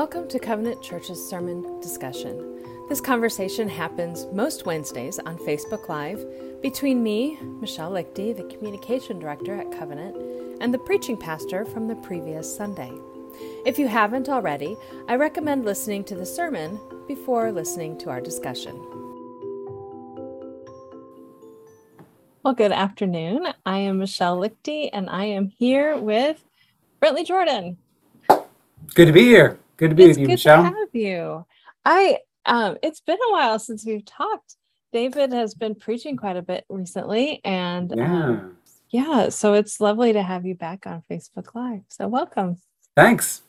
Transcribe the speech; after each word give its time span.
Welcome 0.00 0.28
to 0.28 0.38
Covenant 0.38 0.80
Church's 0.80 1.22
sermon 1.22 1.78
discussion. 1.82 2.64
This 2.88 3.02
conversation 3.02 3.68
happens 3.68 4.24
most 4.32 4.64
Wednesdays 4.64 5.18
on 5.18 5.36
Facebook 5.36 5.90
Live 5.90 6.24
between 6.62 7.02
me, 7.02 7.36
Michelle 7.60 7.90
Lichty, 7.90 8.34
the 8.34 8.44
communication 8.44 9.18
director 9.18 9.60
at 9.60 9.70
Covenant, 9.70 10.16
and 10.62 10.72
the 10.72 10.78
preaching 10.78 11.18
pastor 11.18 11.66
from 11.66 11.86
the 11.86 11.96
previous 11.96 12.56
Sunday. 12.56 12.90
If 13.66 13.78
you 13.78 13.88
haven't 13.88 14.30
already, 14.30 14.74
I 15.06 15.16
recommend 15.16 15.66
listening 15.66 16.04
to 16.04 16.14
the 16.14 16.24
sermon 16.24 16.80
before 17.06 17.52
listening 17.52 17.98
to 17.98 18.08
our 18.08 18.22
discussion. 18.22 18.74
Well, 22.42 22.54
good 22.54 22.72
afternoon. 22.72 23.48
I 23.66 23.80
am 23.80 23.98
Michelle 23.98 24.38
Lichty, 24.38 24.88
and 24.94 25.10
I 25.10 25.26
am 25.26 25.48
here 25.58 25.98
with 25.98 26.42
Brentley 27.02 27.26
Jordan. 27.26 27.76
Good 28.94 29.06
to 29.06 29.12
be 29.12 29.24
here. 29.24 29.59
Good 29.80 29.90
to 29.90 29.96
be 29.96 30.04
it's 30.04 30.10
with 30.10 30.18
you, 30.18 30.26
good 30.26 30.32
Michelle. 30.34 30.62
to 30.62 30.68
have 30.68 30.88
you. 30.92 31.46
I 31.86 32.18
um, 32.44 32.76
it's 32.82 33.00
been 33.00 33.16
a 33.16 33.32
while 33.32 33.58
since 33.58 33.86
we've 33.86 34.04
talked. 34.04 34.56
David 34.92 35.32
has 35.32 35.54
been 35.54 35.74
preaching 35.74 36.18
quite 36.18 36.36
a 36.36 36.42
bit 36.42 36.66
recently, 36.68 37.40
and 37.46 37.90
yeah. 37.96 38.24
um, 38.24 38.58
yeah, 38.90 39.30
so 39.30 39.54
it's 39.54 39.80
lovely 39.80 40.12
to 40.12 40.22
have 40.22 40.44
you 40.44 40.54
back 40.54 40.86
on 40.86 41.02
Facebook 41.10 41.54
Live. 41.54 41.80
So 41.88 42.08
welcome. 42.08 42.58
Thanks. 42.94 43.40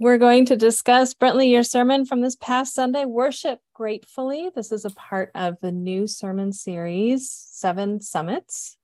We're 0.00 0.18
going 0.18 0.46
to 0.46 0.56
discuss 0.56 1.14
Brentley 1.14 1.48
your 1.52 1.62
sermon 1.62 2.04
from 2.06 2.22
this 2.22 2.34
past 2.34 2.74
Sunday, 2.74 3.04
worship 3.04 3.60
gratefully. 3.72 4.50
This 4.52 4.72
is 4.72 4.84
a 4.84 4.90
part 4.90 5.30
of 5.36 5.58
the 5.62 5.70
new 5.70 6.08
sermon 6.08 6.52
series, 6.52 7.30
Seven 7.30 8.00
Summits. 8.00 8.76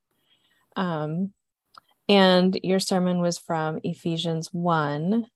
Um, 0.77 1.33
and 2.09 2.57
your 2.63 2.79
sermon 2.79 3.19
was 3.19 3.37
from 3.37 3.81
Ephesians 3.83 4.51
1, 4.53 5.27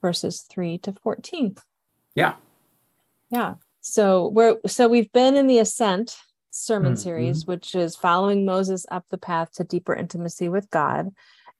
verses 0.00 0.42
3 0.42 0.78
to 0.78 0.92
14. 0.92 1.56
Yeah. 2.14 2.34
Yeah. 3.30 3.54
So 3.80 4.28
we're 4.28 4.56
so 4.66 4.88
we've 4.88 5.12
been 5.12 5.36
in 5.36 5.46
the 5.46 5.58
Ascent 5.58 6.16
sermon 6.50 6.94
Mhm. 6.94 6.98
series, 6.98 7.46
which 7.46 7.74
is 7.74 7.96
following 7.96 8.44
Moses 8.44 8.86
up 8.90 9.04
the 9.10 9.18
path 9.18 9.52
to 9.54 9.64
deeper 9.64 9.94
intimacy 9.94 10.48
with 10.48 10.70
God. 10.70 11.10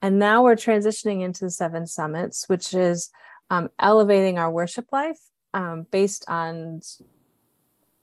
And 0.02 0.18
now 0.18 0.42
we're 0.42 0.56
transitioning 0.56 1.22
into 1.22 1.44
the 1.44 1.50
seven 1.50 1.86
summits, 1.86 2.48
which 2.48 2.74
is 2.74 3.10
um, 3.50 3.70
elevating 3.78 4.38
our 4.38 4.50
worship 4.50 4.86
life 4.92 5.18
um, 5.54 5.86
based 5.90 6.24
on 6.28 6.80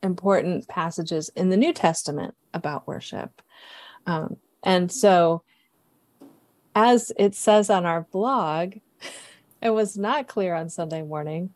important 0.01 0.67
passages 0.67 1.29
in 1.35 1.49
the 1.49 1.57
New 1.57 1.73
Testament 1.73 2.35
about 2.53 2.87
worship. 2.87 3.41
Um, 4.05 4.37
and 4.63 4.91
so, 4.91 5.43
as 6.73 7.11
it 7.17 7.35
says 7.35 7.69
on 7.69 7.85
our 7.85 8.01
blog, 8.11 8.75
it 9.61 9.69
was 9.69 9.97
not 9.97 10.27
clear 10.27 10.53
on 10.55 10.69
Sunday 10.69 11.01
morning. 11.01 11.51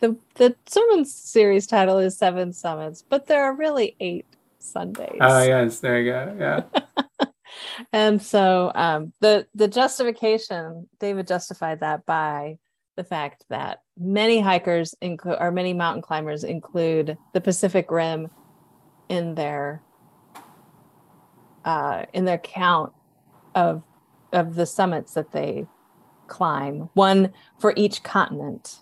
The, 0.00 0.16
the 0.34 0.54
sermon 0.66 1.04
series 1.04 1.66
title 1.66 1.98
is 1.98 2.16
Seven 2.16 2.52
Summits, 2.52 3.02
but 3.02 3.26
there 3.26 3.44
are 3.44 3.54
really 3.54 3.96
eight 3.98 4.26
Sundays. 4.58 5.18
Oh 5.20 5.42
yes, 5.42 5.80
there 5.80 6.00
you 6.00 6.12
go. 6.12 6.36
Yeah. 6.38 7.26
and 7.92 8.22
so 8.22 8.70
um, 8.74 9.12
the 9.20 9.46
the 9.54 9.68
justification 9.68 10.88
david 11.00 11.26
justified 11.26 11.80
that 11.80 12.04
by 12.06 12.58
the 12.96 13.04
fact 13.04 13.44
that 13.48 13.82
many 13.96 14.40
hikers 14.40 14.94
include 15.00 15.36
or 15.38 15.50
many 15.50 15.72
mountain 15.72 16.02
climbers 16.02 16.44
include 16.44 17.16
the 17.32 17.40
pacific 17.40 17.90
rim 17.90 18.28
in 19.08 19.34
their 19.34 19.82
uh, 21.64 22.04
in 22.12 22.24
their 22.24 22.38
count 22.38 22.92
of 23.54 23.82
of 24.32 24.54
the 24.54 24.66
summits 24.66 25.14
that 25.14 25.30
they 25.30 25.66
climb 26.28 26.88
one 26.94 27.32
for 27.58 27.72
each 27.76 28.02
continent 28.02 28.78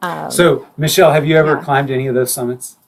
um, 0.00 0.30
So, 0.30 0.66
Michelle, 0.76 1.12
have 1.12 1.26
you 1.26 1.36
ever 1.36 1.56
yeah. 1.56 1.62
climbed 1.62 1.90
any 1.90 2.06
of 2.06 2.14
those 2.14 2.32
summits? 2.32 2.78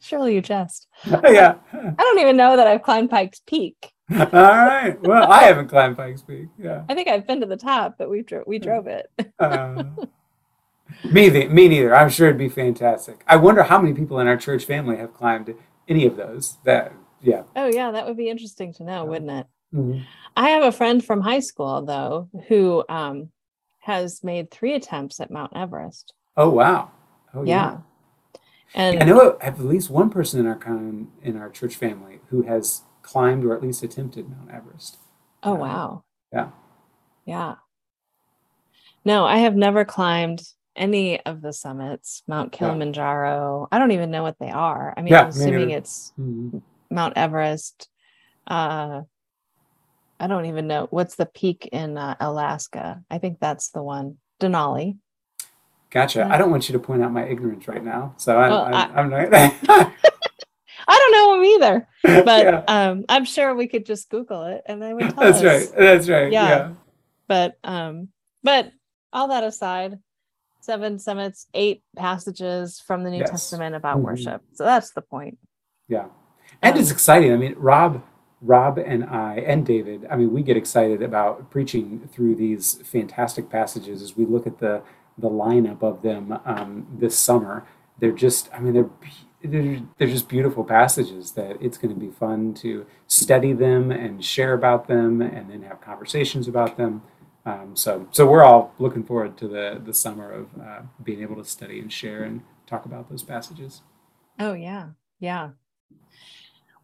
surely 0.00 0.34
you 0.34 0.42
jest 0.42 0.86
yeah. 1.06 1.54
i 1.72 1.94
don't 1.96 2.18
even 2.18 2.36
know 2.36 2.56
that 2.56 2.66
i've 2.66 2.82
climbed 2.82 3.08
pikes 3.08 3.40
peak 3.46 3.92
All 4.18 4.26
right. 4.30 5.00
Well, 5.00 5.30
I 5.30 5.44
haven't 5.44 5.68
climbed 5.68 5.96
Pikes 5.96 6.22
Peak. 6.22 6.48
Yeah. 6.58 6.84
I 6.88 6.94
think 6.94 7.08
I've 7.08 7.26
been 7.26 7.40
to 7.40 7.46
the 7.46 7.56
top, 7.56 7.96
but 7.98 8.10
we 8.10 8.22
dro- 8.22 8.44
we 8.46 8.58
drove 8.58 8.86
it. 8.86 9.10
Uh, 9.38 9.84
me, 11.10 11.28
the, 11.28 11.48
me 11.48 11.68
neither. 11.68 11.94
I'm 11.94 12.10
sure 12.10 12.26
it'd 12.26 12.38
be 12.38 12.48
fantastic. 12.48 13.22
I 13.26 13.36
wonder 13.36 13.62
how 13.62 13.80
many 13.80 13.94
people 13.94 14.18
in 14.20 14.26
our 14.26 14.36
church 14.36 14.64
family 14.64 14.96
have 14.96 15.14
climbed 15.14 15.54
any 15.88 16.04
of 16.04 16.16
those. 16.16 16.58
That 16.64 16.92
yeah. 17.22 17.42
oh 17.56 17.66
yeah, 17.66 17.90
that 17.92 18.06
would 18.06 18.16
be 18.16 18.28
interesting 18.28 18.72
to 18.74 18.84
know, 18.84 19.04
Yeah. 19.04 19.10
wouldn't 19.10 19.30
it? 19.30 19.46
Mhm. 19.74 20.04
I 20.36 20.50
have 20.50 20.62
a 20.64 20.72
friend 20.72 21.04
from 21.04 21.20
high 21.20 21.40
school 21.40 21.82
though 21.84 22.28
who 22.48 22.84
um, 22.88 23.30
has 23.80 24.22
made 24.24 24.50
three 24.50 24.74
attempts 24.74 25.20
at 25.20 25.30
Mount 25.30 25.52
Everest. 25.54 26.14
Oh 26.36 26.50
wow. 26.50 26.90
Oh 27.34 27.42
yeah. 27.42 27.78
And 28.74 29.02
I 29.02 29.04
know 29.04 29.20
of 29.30 29.42
at 29.42 29.58
least 29.58 29.90
one 29.90 30.08
person 30.08 30.40
in 30.40 30.46
our 30.46 30.56
con 30.56 31.08
in 31.22 31.36
our 31.36 31.50
church 31.50 31.76
family 31.76 32.20
who 32.28 32.42
has 32.42 32.82
climbed 33.02 33.44
or 33.44 33.54
at 33.54 33.62
least 33.62 33.82
attempted 33.82 34.28
Mount 34.28 34.50
Everest. 34.50 34.98
oh 35.42 35.54
wow. 35.54 36.04
yeah. 36.32 36.50
Yeah. 37.24 37.54
No, 39.04 39.24
I 39.24 39.38
have 39.38 39.56
never 39.56 39.84
climbed 39.84 40.42
any 40.76 41.20
of 41.26 41.42
the 41.42 41.52
summits, 41.52 42.22
Mount 42.26 42.52
Yeah. 42.54 42.58
Kilimanjaro. 42.58 43.68
I 43.70 43.78
don't 43.78 43.90
even 43.92 44.10
know 44.10 44.22
what 44.22 44.38
they 44.38 44.50
are. 44.50 44.94
I 44.96 45.02
mean, 45.02 45.12
Yeah, 45.12 45.22
I'm 45.22 45.28
assuming 45.28 45.70
it's 45.70 46.12
Mhm. 46.18 46.62
Mount 46.92 47.16
Everest. 47.16 47.88
Uh, 48.46 49.02
I 50.20 50.26
don't 50.28 50.46
even 50.46 50.66
know 50.68 50.86
what's 50.90 51.16
the 51.16 51.26
peak 51.26 51.68
in 51.72 51.98
uh, 51.98 52.14
Alaska. 52.20 53.02
I 53.10 53.18
think 53.18 53.40
that's 53.40 53.70
the 53.70 53.82
one, 53.82 54.18
Denali. 54.40 54.98
Gotcha. 55.90 56.24
I 56.30 56.38
don't 56.38 56.50
want 56.50 56.68
you 56.68 56.72
to 56.74 56.78
point 56.78 57.02
out 57.02 57.12
my 57.12 57.26
ignorance 57.26 57.66
right 57.68 57.84
now, 57.84 58.14
so 58.16 58.38
I, 58.38 58.48
Well, 58.48 58.64
I, 58.64 58.82
I'm 58.94 59.10
not. 59.10 59.28
I 60.88 60.98
don't 60.98 61.12
know 61.12 61.34
them 61.36 61.44
either, 61.44 61.88
but 62.24 62.44
yeah, 62.44 62.64
um, 62.66 63.04
I'm 63.08 63.24
sure 63.24 63.54
we 63.54 63.68
could 63.68 63.84
just 63.86 64.08
Google 64.10 64.44
it 64.44 64.62
and 64.66 64.80
they 64.82 64.92
would 64.94 65.10
tell 65.14 65.22
that's 65.24 65.38
us. 65.38 65.44
right. 65.44 65.78
That's 65.78 66.08
right. 66.08 66.32
Yeah. 66.32 66.48
Yeah. 66.48 66.72
But 67.28 67.56
um, 67.62 68.08
but 68.42 68.72
all 69.12 69.28
that 69.28 69.44
aside, 69.44 69.98
seven 70.60 70.98
summits, 70.98 71.46
eight 71.54 71.82
passages 71.96 72.80
from 72.80 73.04
the 73.04 73.10
New 73.10 73.18
Yes. 73.18 73.30
Testament 73.30 73.74
about 73.76 73.98
Mhm. 73.98 74.02
worship. 74.02 74.42
So 74.54 74.64
that's 74.64 74.92
the 74.92 75.02
point. 75.02 75.38
Yeah. 75.88 76.06
And 76.62 76.78
it's 76.78 76.90
Um, 76.90 76.94
exciting. 76.94 77.32
I 77.32 77.36
mean, 77.36 77.54
Rob, 77.58 78.02
Rob 78.40 78.78
and 78.78 79.04
I 79.04 79.36
and 79.36 79.66
David, 79.66 80.06
I 80.10 80.16
mean, 80.16 80.32
we 80.32 80.42
get 80.42 80.56
excited 80.56 81.02
about 81.02 81.50
preaching 81.50 82.08
through 82.12 82.36
these 82.36 82.74
fantastic 82.84 83.50
passages 83.50 84.02
as 84.02 84.16
we 84.16 84.24
look 84.24 84.46
at 84.46 84.58
the 84.58 84.82
the 85.18 85.28
lineup 85.28 85.82
of 85.82 86.02
them 86.02 86.38
um, 86.44 86.86
this 86.98 87.16
summer. 87.18 87.64
They're 87.98 88.12
just, 88.12 88.48
I 88.54 88.60
mean, 88.60 88.72
they're 88.74 88.90
they're, 89.44 89.82
they're 89.98 90.08
just 90.08 90.28
beautiful 90.28 90.64
passages 90.64 91.32
that 91.32 91.56
it's 91.60 91.76
going 91.76 91.92
to 91.94 92.00
be 92.00 92.10
fun 92.10 92.54
to 92.54 92.86
study 93.08 93.52
them 93.52 93.90
and 93.90 94.24
share 94.24 94.54
about 94.54 94.86
them 94.86 95.20
and 95.20 95.50
then 95.50 95.62
have 95.62 95.80
conversations 95.80 96.46
about 96.48 96.76
them. 96.76 97.02
Um, 97.44 97.74
so, 97.74 98.06
so 98.12 98.24
we're 98.24 98.44
all 98.44 98.72
looking 98.78 99.02
forward 99.02 99.36
to 99.38 99.48
the 99.48 99.80
the 99.84 99.92
summer 99.94 100.30
of 100.30 100.46
uh, 100.60 100.82
being 101.02 101.22
able 101.22 101.36
to 101.36 101.44
study 101.44 101.80
and 101.80 101.92
share 101.92 102.22
and 102.22 102.42
talk 102.66 102.84
about 102.84 103.10
those 103.10 103.24
passages. 103.24 103.82
Oh 104.38 104.54
yeah, 104.54 104.90
yeah. 105.18 105.50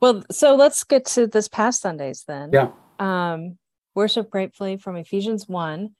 Well, 0.01 0.23
so 0.31 0.55
let's 0.55 0.85
get 0.85 1.05
to 1.07 1.27
this 1.27 1.49
past 1.49 1.83
Sundays 1.83 2.25
then. 2.27 2.51
Yeah. 2.53 2.71
Um, 2.99 3.59
worship 3.95 4.31
gratefully 4.31 4.77
from 4.77 4.97
Ephesians 4.97 5.49
one, 5.49 5.91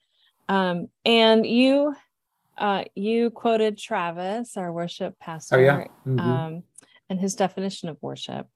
um, 0.47 0.87
and 1.05 1.45
you, 1.45 1.95
uh, 2.57 2.85
you 2.95 3.29
quoted 3.29 3.77
Travis, 3.77 4.55
our 4.57 4.71
worship 4.71 5.17
pastor, 5.19 5.55
Oh 5.57 5.59
yeah. 5.59 5.83
Mhm. 6.07 6.19
um, 6.19 6.63
and 7.09 7.19
his 7.19 7.35
definition 7.35 7.89
of 7.89 7.97
worship, 8.01 8.47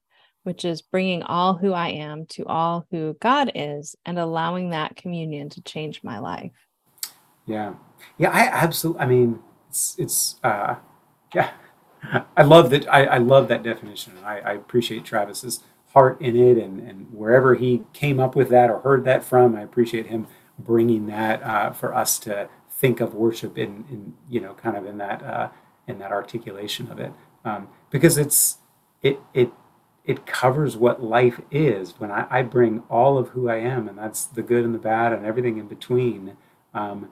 which 0.43 0.63
is 0.65 0.81
bringing 0.81 1.23
all 1.23 1.55
who 1.55 1.73
I 1.73 1.89
am 1.89 2.25
to 2.27 2.45
all 2.45 2.85
who 2.91 3.15
God 3.19 3.51
is, 3.55 3.95
and 4.05 4.17
allowing 4.19 4.69
that 4.69 4.95
communion 4.95 5.49
to 5.49 5.61
change 5.61 6.03
my 6.03 6.19
life. 6.19 6.53
Yeah, 7.45 7.73
yeah, 8.17 8.29
I 8.29 8.47
absolutely. 8.47 9.01
I 9.01 9.05
mean, 9.07 9.39
it's 9.69 9.95
it's. 9.97 10.39
Uh, 10.43 10.75
yeah, 11.33 11.51
I 12.37 12.43
love 12.43 12.69
that. 12.71 12.91
I, 12.91 13.05
I 13.05 13.17
love 13.17 13.47
that 13.47 13.63
definition. 13.63 14.13
I, 14.23 14.39
I 14.39 14.53
appreciate 14.53 15.05
Travis's 15.05 15.61
heart 15.93 16.19
in 16.21 16.35
it, 16.35 16.57
and 16.57 16.79
and 16.79 17.07
wherever 17.13 17.55
he 17.55 17.83
came 17.93 18.19
up 18.19 18.35
with 18.35 18.49
that 18.49 18.69
or 18.69 18.79
heard 18.79 19.05
that 19.05 19.23
from, 19.23 19.55
I 19.55 19.61
appreciate 19.61 20.07
him 20.07 20.27
bringing 20.59 21.07
that 21.07 21.41
uh, 21.43 21.71
for 21.71 21.93
us 21.95 22.19
to 22.19 22.49
think 22.69 22.99
of 22.99 23.13
worship 23.13 23.57
in 23.57 23.85
in 23.89 24.13
you 24.29 24.41
know 24.41 24.53
kind 24.55 24.75
of 24.75 24.85
in 24.85 24.97
that 24.97 25.23
uh, 25.23 25.49
in 25.87 25.99
that 25.99 26.11
articulation 26.11 26.91
of 26.91 26.99
it, 26.99 27.13
um, 27.45 27.69
because 27.89 28.17
it's 28.17 28.57
it 29.01 29.19
it 29.33 29.51
it 30.03 30.25
covers 30.25 30.75
what 30.75 31.01
life 31.01 31.39
is 31.49 31.93
when 31.99 32.11
I, 32.11 32.27
I 32.29 32.41
bring 32.41 32.83
all 32.89 33.17
of 33.17 33.29
who 33.29 33.47
I 33.47 33.57
am, 33.57 33.87
and 33.87 33.97
that's 33.97 34.25
the 34.25 34.41
good 34.43 34.65
and 34.65 34.75
the 34.75 34.79
bad 34.79 35.13
and 35.13 35.25
everything 35.25 35.57
in 35.57 35.67
between. 35.67 36.35
Um, 36.73 37.09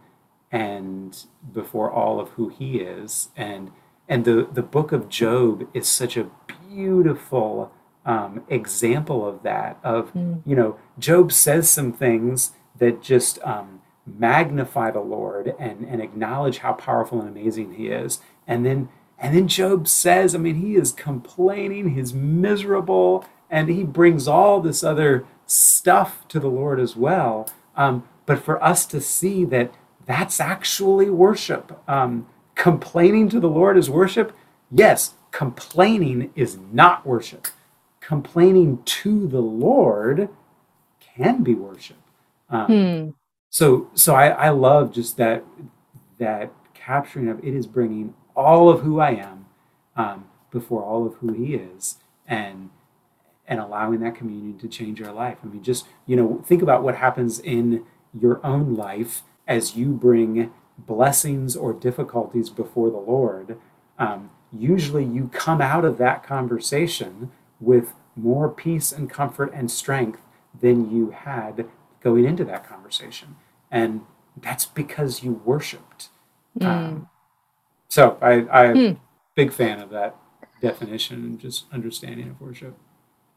and 0.52 1.26
before 1.54 1.90
all 1.90 2.20
of 2.20 2.30
who 2.32 2.50
he 2.50 2.80
is 2.80 3.30
and 3.38 3.72
and 4.12 4.26
the 4.26 4.38
the 4.58 4.64
book 4.76 4.92
of 4.92 5.10
job 5.10 5.54
is 5.74 5.88
such 5.88 6.16
a 6.18 6.28
beautiful 6.70 7.72
um, 8.06 8.44
example 8.50 9.20
of 9.28 9.44
that 9.44 9.74
of 9.84 10.14
Mm. 10.14 10.42
you 10.46 10.56
know 10.60 10.72
job 11.00 11.32
says 11.32 11.70
some 11.78 11.92
things 11.94 12.52
that 12.82 13.02
just 13.14 13.40
um, 13.44 13.82
magnify 14.06 14.92
the 14.92 15.00
Lord 15.02 15.54
and, 15.60 15.86
and 15.86 16.02
acknowledge 16.02 16.60
how 16.60 16.74
powerful 16.74 17.20
and 17.22 17.30
amazing 17.30 17.74
He 17.76 17.88
is. 17.88 18.20
And 18.48 18.66
then 18.66 18.90
and 19.24 19.36
then 19.36 19.48
Job 19.48 19.88
says, 19.88 20.34
I 20.34 20.40
mean, 20.40 20.56
he 20.56 20.76
is 20.76 20.92
complaining, 20.92 21.92
he's 21.94 22.12
miserable, 22.12 23.24
and 23.52 23.70
he 23.70 23.84
brings 23.84 24.28
all 24.28 24.60
this 24.62 24.84
other 24.84 25.26
stuff 25.46 26.28
to 26.30 26.40
the 26.40 26.48
Lord 26.48 26.80
as 26.80 26.96
well. 26.96 27.48
Um, 27.76 28.04
but 28.26 28.40
for 28.40 28.62
us 28.64 28.86
to 28.88 29.00
see 29.00 29.46
that 29.46 29.74
that's 30.08 30.40
actually 30.40 31.10
worship. 31.12 31.66
Um, 31.88 32.26
complaining 32.62 33.28
to 33.28 33.40
the 33.40 33.50
Lord 33.50 33.76
is 33.76 33.90
worship. 33.90 34.38
Yes, 34.70 35.16
complaining 35.32 36.32
is 36.36 36.60
not 36.72 37.08
worship. 37.08 37.48
Complaining 38.02 38.84
to 38.86 39.28
the 39.28 39.42
Lord 39.42 40.30
can 41.00 41.42
be 41.42 41.56
worship. 41.56 41.98
Um, 42.52 42.66
hmm. 42.68 43.10
So, 43.50 43.90
so 43.96 44.14
I, 44.14 44.28
I 44.28 44.50
love 44.50 44.94
just 44.94 45.18
that 45.18 45.44
that 46.20 46.54
capturing 46.76 47.30
of 47.30 47.40
it 47.44 47.56
is 47.56 47.66
bringing 47.66 48.14
all 48.36 48.70
of 48.70 48.82
who 48.82 49.00
I 49.00 49.14
am 49.14 49.48
um, 49.96 50.26
before 50.52 50.84
all 50.84 51.08
of 51.08 51.16
who 51.16 51.34
He 51.34 51.56
is, 51.56 51.96
and 52.28 52.70
and 53.48 53.60
allowing 53.60 54.02
that 54.02 54.14
communion 54.14 54.60
to 54.60 54.68
change 54.68 55.02
our 55.02 55.12
life. 55.12 55.40
I 55.44 55.48
mean, 55.48 55.64
just 55.64 55.88
you 56.06 56.16
know, 56.16 56.44
think 56.46 56.62
about 56.62 56.84
what 56.84 56.94
happens 56.94 57.40
in 57.40 57.86
your 58.14 58.40
own 58.46 58.76
life 58.76 59.24
as 59.48 59.76
you 59.76 59.88
bring 59.94 60.52
blessings 60.86 61.56
or 61.56 61.74
difficulties 61.74 62.50
before 62.50 62.90
the 62.90 62.98
Lord. 62.98 63.58
Um, 63.98 64.32
usually, 64.52 65.06
you 65.06 65.30
come 65.34 65.62
out 65.62 65.86
of 65.86 65.98
that 65.98 66.24
conversation 66.24 67.32
with 67.60 67.94
more 68.16 68.50
peace 68.50 68.92
and 68.92 69.10
comfort 69.10 69.52
and 69.54 69.70
strength 69.70 70.22
than 70.60 70.92
you 70.92 71.12
had 71.12 71.68
going 72.02 72.26
into 72.26 72.44
that 72.46 72.68
conversation, 72.68 73.36
and 73.70 74.02
that's 74.36 74.66
because 74.66 75.24
you 75.24 75.42
worshipped. 75.46 76.10
Mm. 76.60 76.66
Um, 76.66 77.10
so 77.88 78.18
I, 78.22 78.48
I'm 78.50 78.76
hmm. 78.76 79.00
big 79.36 79.54
fan 79.54 79.80
of 79.80 79.90
that 79.92 80.16
definition 80.62 81.24
and 81.24 81.40
just 81.40 81.66
understanding 81.72 82.30
of 82.30 82.40
worship. 82.42 82.78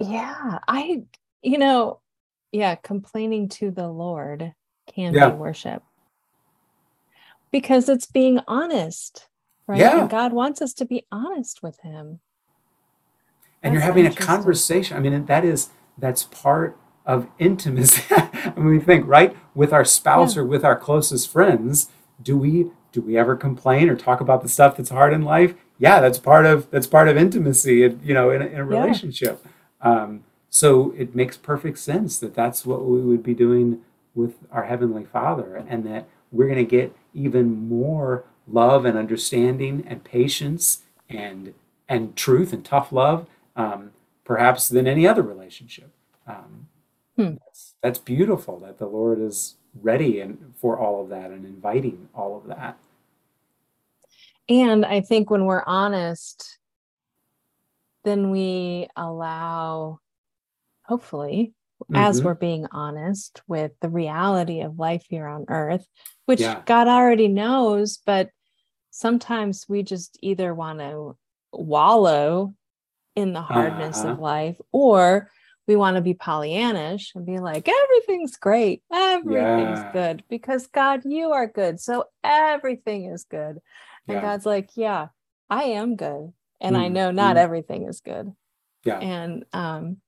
Yeah, 0.00 0.58
I, 0.66 1.02
you 1.42 1.58
know, 1.58 2.00
yeah, 2.52 2.74
complaining 2.76 3.48
to 3.50 3.70
the 3.70 3.88
Lord 3.88 4.52
can 4.92 5.14
yeah. 5.14 5.30
be 5.30 5.36
worship 5.36 5.82
because 7.54 7.88
it's 7.88 8.06
being 8.06 8.40
honest, 8.48 9.28
right? 9.68 9.78
Yeah. 9.78 10.00
And 10.00 10.10
God 10.10 10.32
wants 10.32 10.60
us 10.60 10.74
to 10.74 10.84
be 10.84 11.06
honest 11.12 11.62
with 11.62 11.78
Him. 11.82 12.18
And 13.62 13.72
That's 13.72 13.74
you're 13.74 13.80
having 13.82 14.06
a 14.06 14.12
conversation. 14.12 14.96
I 14.96 15.00
mean, 15.00 15.26
that 15.26 15.44
is 15.44 15.68
that's 15.96 16.24
part 16.24 16.76
of 17.06 17.28
intimacy. 17.38 18.02
I 18.10 18.52
mean, 18.56 18.66
we 18.66 18.80
think 18.80 19.06
right 19.06 19.36
with 19.54 19.72
our 19.72 19.84
spouse 19.84 20.34
yeah. 20.34 20.42
or 20.42 20.44
with 20.46 20.64
our 20.64 20.76
closest 20.76 21.30
friends. 21.30 21.90
Do 22.20 22.36
we 22.36 22.72
do 22.90 23.00
we 23.00 23.16
ever 23.16 23.36
complain 23.36 23.88
or 23.88 23.94
talk 23.94 24.20
about 24.20 24.42
the 24.42 24.48
stuff 24.48 24.76
that's 24.76 24.90
hard 24.90 25.12
in 25.12 25.22
life? 25.22 25.54
Yeah, 25.78 26.00
that's 26.00 26.18
part 26.18 26.46
of 26.46 26.68
that's 26.72 26.88
part 26.88 27.06
of 27.06 27.16
intimacy. 27.16 27.96
You 28.02 28.14
know, 28.14 28.30
in 28.30 28.42
a, 28.42 28.46
in 28.46 28.56
a 28.56 28.64
relationship. 28.64 29.40
Yeah. 29.80 29.92
Um, 29.92 30.24
so 30.50 30.92
it 30.98 31.14
makes 31.14 31.36
perfect 31.36 31.78
sense 31.78 32.18
that 32.18 32.34
that's 32.34 32.66
what 32.66 32.84
we 32.84 33.00
would 33.00 33.22
be 33.22 33.32
doing 33.32 33.82
with 34.12 34.34
our 34.50 34.64
heavenly 34.64 35.04
Father, 35.04 35.54
and 35.68 35.84
that 35.84 36.08
we're 36.34 36.48
going 36.48 36.58
to 36.58 36.70
get 36.70 36.94
even 37.14 37.68
more 37.68 38.24
love 38.46 38.84
and 38.84 38.98
understanding 38.98 39.84
and 39.86 40.04
patience 40.04 40.82
and 41.08 41.54
and 41.88 42.16
truth 42.16 42.52
and 42.52 42.64
tough 42.64 42.92
love, 42.92 43.26
um, 43.56 43.90
perhaps 44.24 44.68
than 44.68 44.86
any 44.86 45.06
other 45.06 45.22
relationship. 45.22 45.90
Um, 46.26 46.68
hmm. 47.16 47.34
that's, 47.44 47.74
that's 47.82 47.98
beautiful 47.98 48.58
that 48.60 48.78
the 48.78 48.86
Lord 48.86 49.20
is 49.20 49.56
ready 49.82 50.20
and 50.20 50.54
for 50.56 50.78
all 50.78 51.02
of 51.02 51.10
that 51.10 51.30
and 51.30 51.44
inviting 51.44 52.08
all 52.14 52.36
of 52.36 52.46
that. 52.46 52.78
And 54.48 54.84
I 54.84 55.00
think 55.02 55.30
when 55.30 55.44
we're 55.44 55.64
honest, 55.66 56.58
then 58.04 58.30
we 58.30 58.88
allow, 58.96 60.00
hopefully, 60.84 61.52
mm-hmm. 61.84 61.96
as 61.96 62.22
we're 62.22 62.34
being 62.34 62.66
honest 62.70 63.42
with 63.46 63.72
the 63.80 63.88
reality 63.88 64.60
of 64.60 64.78
life 64.78 65.04
here 65.08 65.26
on 65.26 65.46
earth, 65.48 65.86
which 66.26 66.40
yeah. 66.40 66.62
God 66.64 66.88
already 66.88 67.28
knows, 67.28 67.98
but 68.04 68.30
sometimes 68.90 69.66
we 69.68 69.82
just 69.82 70.18
either 70.22 70.54
want 70.54 70.78
to 70.78 71.16
wallow 71.52 72.54
in 73.16 73.32
the 73.32 73.42
hardness 73.42 74.00
uh-huh. 74.00 74.10
of 74.10 74.18
life 74.18 74.56
or 74.72 75.30
we 75.66 75.76
want 75.76 75.96
to 75.96 76.02
be 76.02 76.14
Pollyannish 76.14 77.14
and 77.14 77.24
be 77.24 77.38
like, 77.38 77.68
everything's 77.68 78.36
great, 78.36 78.82
everything's 78.92 79.78
yeah. 79.78 79.92
good 79.92 80.24
because 80.28 80.66
God, 80.66 81.02
you 81.04 81.32
are 81.32 81.46
good. 81.46 81.80
So 81.80 82.04
everything 82.22 83.06
is 83.06 83.24
good. 83.24 83.58
And 84.06 84.16
yeah. 84.16 84.20
God's 84.20 84.44
like, 84.46 84.70
yeah, 84.74 85.08
I 85.48 85.64
am 85.64 85.96
good. 85.96 86.32
And 86.60 86.76
mm 86.76 86.80
I 86.80 86.88
know 86.88 87.10
not 87.10 87.36
mm 87.36 87.40
everything 87.40 87.88
is 87.88 88.00
good. 88.00 88.32
Yeah. 88.84 88.98
And 88.98 89.44
um 89.52 89.98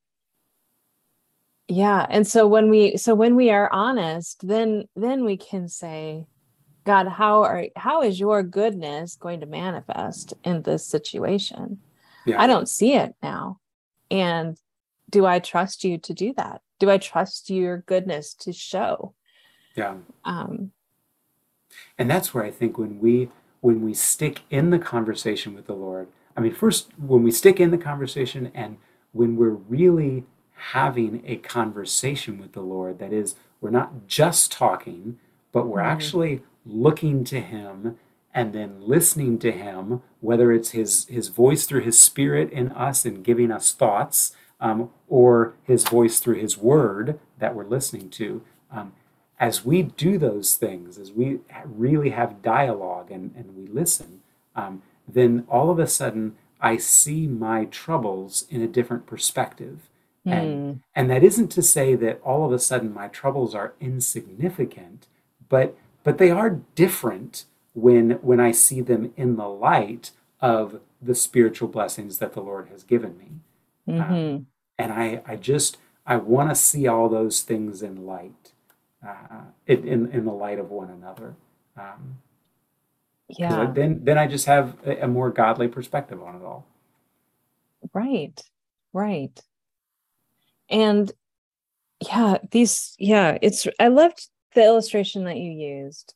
yeah, 1.69 2.07
and 2.09 2.27
so 2.27 2.47
when 2.47 2.71
we 2.71 2.97
so 2.97 3.15
when 3.15 3.35
we 3.35 3.51
are 3.51 3.73
honest, 3.73 4.47
then 4.47 4.85
then 4.95 5.25
we 5.25 5.37
can 5.37 5.69
say, 5.69 6.27
God, 6.85 7.09
how 7.09 7.43
are 7.43 7.67
how 7.77 8.03
is 8.03 8.21
your 8.21 8.43
goodness 8.43 9.17
going 9.17 9.41
to 9.41 9.47
manifest 9.47 10.35
in 10.45 10.63
this 10.63 10.87
situation? 10.87 11.81
Yeah. 12.25 12.41
I 12.41 12.47
don't 12.47 12.69
see 12.69 12.95
it 12.95 13.15
now. 13.23 13.59
And 14.11 14.57
do 15.11 15.27
I 15.27 15.41
trust 15.41 15.83
you 15.83 15.99
to 15.99 16.15
do 16.15 16.35
that? 16.37 16.61
Do 16.79 16.91
I 16.91 16.99
trust 16.99 17.51
your 17.51 17.79
goodness 17.79 18.35
to 18.35 18.53
show? 18.53 19.15
Yeah. 19.75 19.97
Um 20.25 20.71
and 21.99 22.09
that's 22.09 22.33
where 22.33 22.45
I 22.45 22.51
think 22.51 22.79
when 22.79 23.01
we 23.01 23.29
when 23.61 23.83
we 23.83 23.95
stick 23.95 24.43
in 24.51 24.71
the 24.71 24.79
conversation 24.79 25.55
with 25.55 25.67
the 25.67 25.75
Lord, 25.75 26.07
I 26.37 26.41
mean, 26.41 26.55
first, 26.55 26.91
when 26.99 27.23
we 27.23 27.33
stick 27.33 27.59
in 27.59 27.71
the 27.71 27.79
conversation 27.79 28.53
and 28.55 28.77
when 29.13 29.37
we're 29.37 29.51
really 29.51 30.25
having 30.57 31.23
a 31.27 31.37
conversation 31.37 32.39
with 32.39 32.53
the 32.53 32.61
Lord, 32.61 32.99
that 32.99 33.13
is, 33.13 33.37
we're 33.61 33.71
not 33.71 34.07
just 34.07 34.51
talking, 34.51 35.19
but 35.53 35.67
we're 35.67 35.79
mm-hmm. 35.79 35.91
actually 35.91 36.43
looking 36.65 37.25
to 37.25 37.41
Him 37.41 37.97
and 38.35 38.53
then 38.53 38.81
listening 38.81 39.39
to 39.39 39.53
Him, 39.53 40.03
whether 40.21 40.53
it's 40.53 40.71
His, 40.71 41.07
his 41.07 41.29
voice 41.29 41.67
through 41.67 41.83
His 41.83 42.01
Spirit 42.01 42.51
in 42.51 42.73
us 42.73 43.05
and 43.05 43.25
giving 43.25 43.51
us 43.51 43.73
thoughts, 43.73 44.33
um, 44.61 44.91
or 45.09 45.55
His 45.65 45.85
voice 45.85 46.19
through 46.19 46.37
His 46.37 46.57
Word 46.57 47.19
that 47.39 47.55
we're 47.55 47.65
listening 47.67 48.11
to. 48.11 48.43
Um, 48.71 48.93
as 49.39 49.65
we 49.65 49.83
do 49.83 50.17
those 50.19 50.55
things, 50.55 50.99
as 50.99 51.13
we 51.13 51.41
really 51.65 52.11
have 52.11 52.43
dialogue 52.43 53.11
and, 53.11 53.35
and 53.37 53.55
we 53.55 53.67
listen, 53.67 54.23
um, 54.55 54.83
then 55.07 55.47
all 55.49 55.71
of 55.71 55.79
a 55.79 55.87
sudden 55.87 56.37
I 56.61 56.79
see 56.79 57.27
my 57.27 57.67
troubles 57.67 58.47
in 58.51 58.63
a 58.63 58.67
different 58.67 59.07
perspective. 59.07 59.91
Mm. 60.27 60.33
And, 60.33 60.75
hmm. 60.75 60.79
and 60.95 61.11
that 61.11 61.23
isn't 61.23 61.49
to 61.49 61.63
say 61.63 61.95
that 61.95 62.21
all 62.23 62.45
of 62.45 62.53
a 62.53 62.59
sudden 62.59 62.93
my 62.93 63.09
troubles 63.09 63.55
are 63.55 63.75
insignificant, 63.81 65.07
but 65.49 65.77
but 66.03 66.19
they 66.19 66.31
are 66.31 66.61
different 66.75 67.45
when 67.75 68.13
when 68.23 68.41
I 68.41 68.53
see 68.53 68.81
them 68.81 69.13
in 69.17 69.37
the 69.37 69.49
light 69.49 70.11
of 70.41 70.81
the 71.01 71.15
spiritual 71.15 71.69
blessings 71.69 72.19
that 72.19 72.33
the 72.33 72.41
Lord 72.41 72.69
has 72.69 72.83
given 72.83 73.17
me. 73.19 73.31
Mm-hmm. 73.89 74.13
Um, 74.13 74.47
and 74.79 74.93
I, 74.93 75.23
I 75.27 75.37
just 75.37 75.79
I 76.05 76.17
want 76.17 76.51
to 76.51 76.55
see 76.55 76.87
all 76.87 77.09
those 77.09 77.43
things 77.43 77.83
in 77.83 78.07
light 78.07 78.53
uh, 79.07 79.43
in 79.67 80.11
in 80.11 80.25
the 80.25 80.33
light 80.33 80.59
of 80.59 80.71
one 80.71 80.91
another. 80.91 81.35
Um, 81.77 82.19
yeah. 83.29 83.71
Then 83.73 84.01
then 84.05 84.19
I 84.19 84.27
just 84.27 84.47
have 84.47 84.77
a, 84.85 85.05
a 85.05 85.09
more 85.09 85.31
godly 85.31 85.69
perspective 85.69 86.23
on 86.23 86.37
it 86.37 86.43
all. 86.45 86.67
Right. 87.93 88.41
Right. 88.93 89.41
And 90.69 91.11
yeah, 92.01 92.39
these 92.51 92.95
yeah, 92.99 93.39
it's 93.41 93.67
I 93.81 93.89
loved 93.89 94.29
the 94.55 94.65
illustration 94.65 95.25
that 95.25 95.37
you 95.37 95.51
used. 95.51 96.15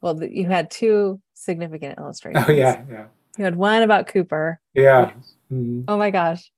Well, 0.00 0.22
you 0.22 0.46
had 0.46 0.70
two 0.70 1.20
significant 1.34 1.98
illustrations. 1.98 2.44
Oh 2.48 2.52
yeah, 2.52 2.82
yeah. 2.90 3.06
You 3.38 3.44
had 3.44 3.56
one 3.56 3.82
about 3.82 4.06
Cooper. 4.06 4.60
Yeah. 4.74 5.12
Mm-hmm. 5.52 5.82
Oh 5.88 5.98
my 5.98 6.10
gosh. 6.10 6.50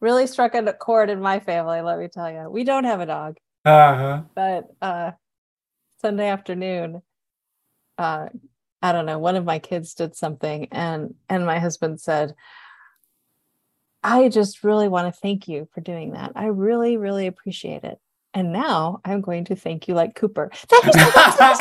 Really 0.00 0.26
struck 0.26 0.54
a 0.54 0.72
chord 0.72 1.08
in 1.10 1.20
my 1.20 1.40
family, 1.40 1.80
let 1.80 1.98
me 1.98 2.08
tell 2.08 2.30
you. 2.30 2.50
We 2.50 2.64
don't 2.64 2.84
have 2.84 3.00
a 3.00 3.06
dog. 3.06 3.38
Uh-huh. 3.64 4.22
But 4.34 4.68
uh 4.82 5.12
Sunday 6.00 6.28
afternoon, 6.28 7.00
uh, 7.96 8.28
I 8.82 8.92
don't 8.92 9.06
know, 9.06 9.18
one 9.18 9.36
of 9.36 9.46
my 9.46 9.58
kids 9.58 9.94
did 9.94 10.14
something 10.14 10.68
and 10.70 11.14
and 11.28 11.46
my 11.46 11.58
husband 11.58 12.00
said, 12.00 12.34
I 14.04 14.28
just 14.28 14.62
really 14.62 14.86
want 14.86 15.12
to 15.12 15.18
thank 15.18 15.48
you 15.48 15.66
for 15.72 15.80
doing 15.80 16.12
that. 16.12 16.32
I 16.36 16.46
really, 16.46 16.98
really 16.98 17.26
appreciate 17.26 17.84
it. 17.84 17.98
And 18.34 18.52
now 18.52 19.00
I'm 19.02 19.22
going 19.22 19.46
to 19.46 19.56
thank 19.56 19.88
you 19.88 19.94
like 19.94 20.14
Cooper. 20.14 20.50
Thank 20.54 20.84
you 20.86 20.92
so 20.92 21.10
much. 21.16 21.60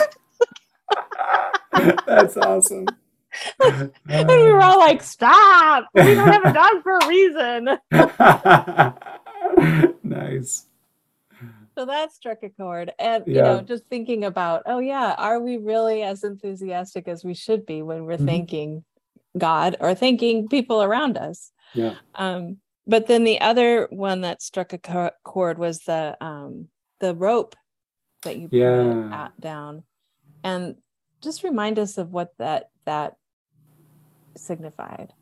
That's 2.06 2.36
awesome. 2.36 2.88
and 3.64 4.28
we 4.28 4.52
were 4.52 4.62
all 4.62 4.78
like, 4.78 5.02
stop. 5.02 5.86
We 5.94 6.16
don't 6.16 6.28
have 6.28 6.46
a 6.46 6.54
dog 6.54 6.84
for 6.84 6.98
a 6.98 7.08
reason. 7.08 7.70
nice. 10.04 10.66
so 11.78 11.86
that 11.86 12.12
struck 12.12 12.44
a 12.44 12.50
chord 12.50 12.92
and 13.00 13.24
you 13.26 13.36
know 13.36 13.62
just 13.62 13.86
thinking 13.88 14.24
about 14.26 14.62
oh 14.66 14.80
yeah 14.80 15.16
are 15.18 15.40
we 15.40 15.58
really 15.58 16.04
as 16.04 16.24
enthusiastic 16.24 17.08
as 17.08 17.24
we 17.24 17.34
should 17.34 17.66
be 17.66 17.82
when 17.82 18.06
we're 18.06 18.16
mm-hmm. 18.16 18.26
thanking 18.26 18.84
god 19.38 19.76
or 19.80 19.94
thanking 19.96 20.48
people 20.48 20.84
around 20.84 21.18
us 21.18 21.52
yeah 21.74 21.96
um 22.16 22.58
but 22.86 23.08
then 23.08 23.24
the 23.24 23.40
other 23.40 23.88
one 23.92 24.22
that 24.22 24.42
struck 24.42 24.74
a 24.74 25.12
chord 25.24 25.58
was 25.58 25.80
the 25.80 26.18
um 26.22 26.68
the 27.00 27.16
rope 27.16 27.56
that 28.24 28.38
you 28.38 28.48
yeah. 28.52 29.30
put 29.34 29.42
down 29.42 29.84
and 30.44 30.76
just 31.22 31.44
remind 31.44 31.80
us 31.80 31.98
of 31.98 32.12
what 32.12 32.34
that 32.38 32.70
that 32.86 33.16
signified 34.36 35.14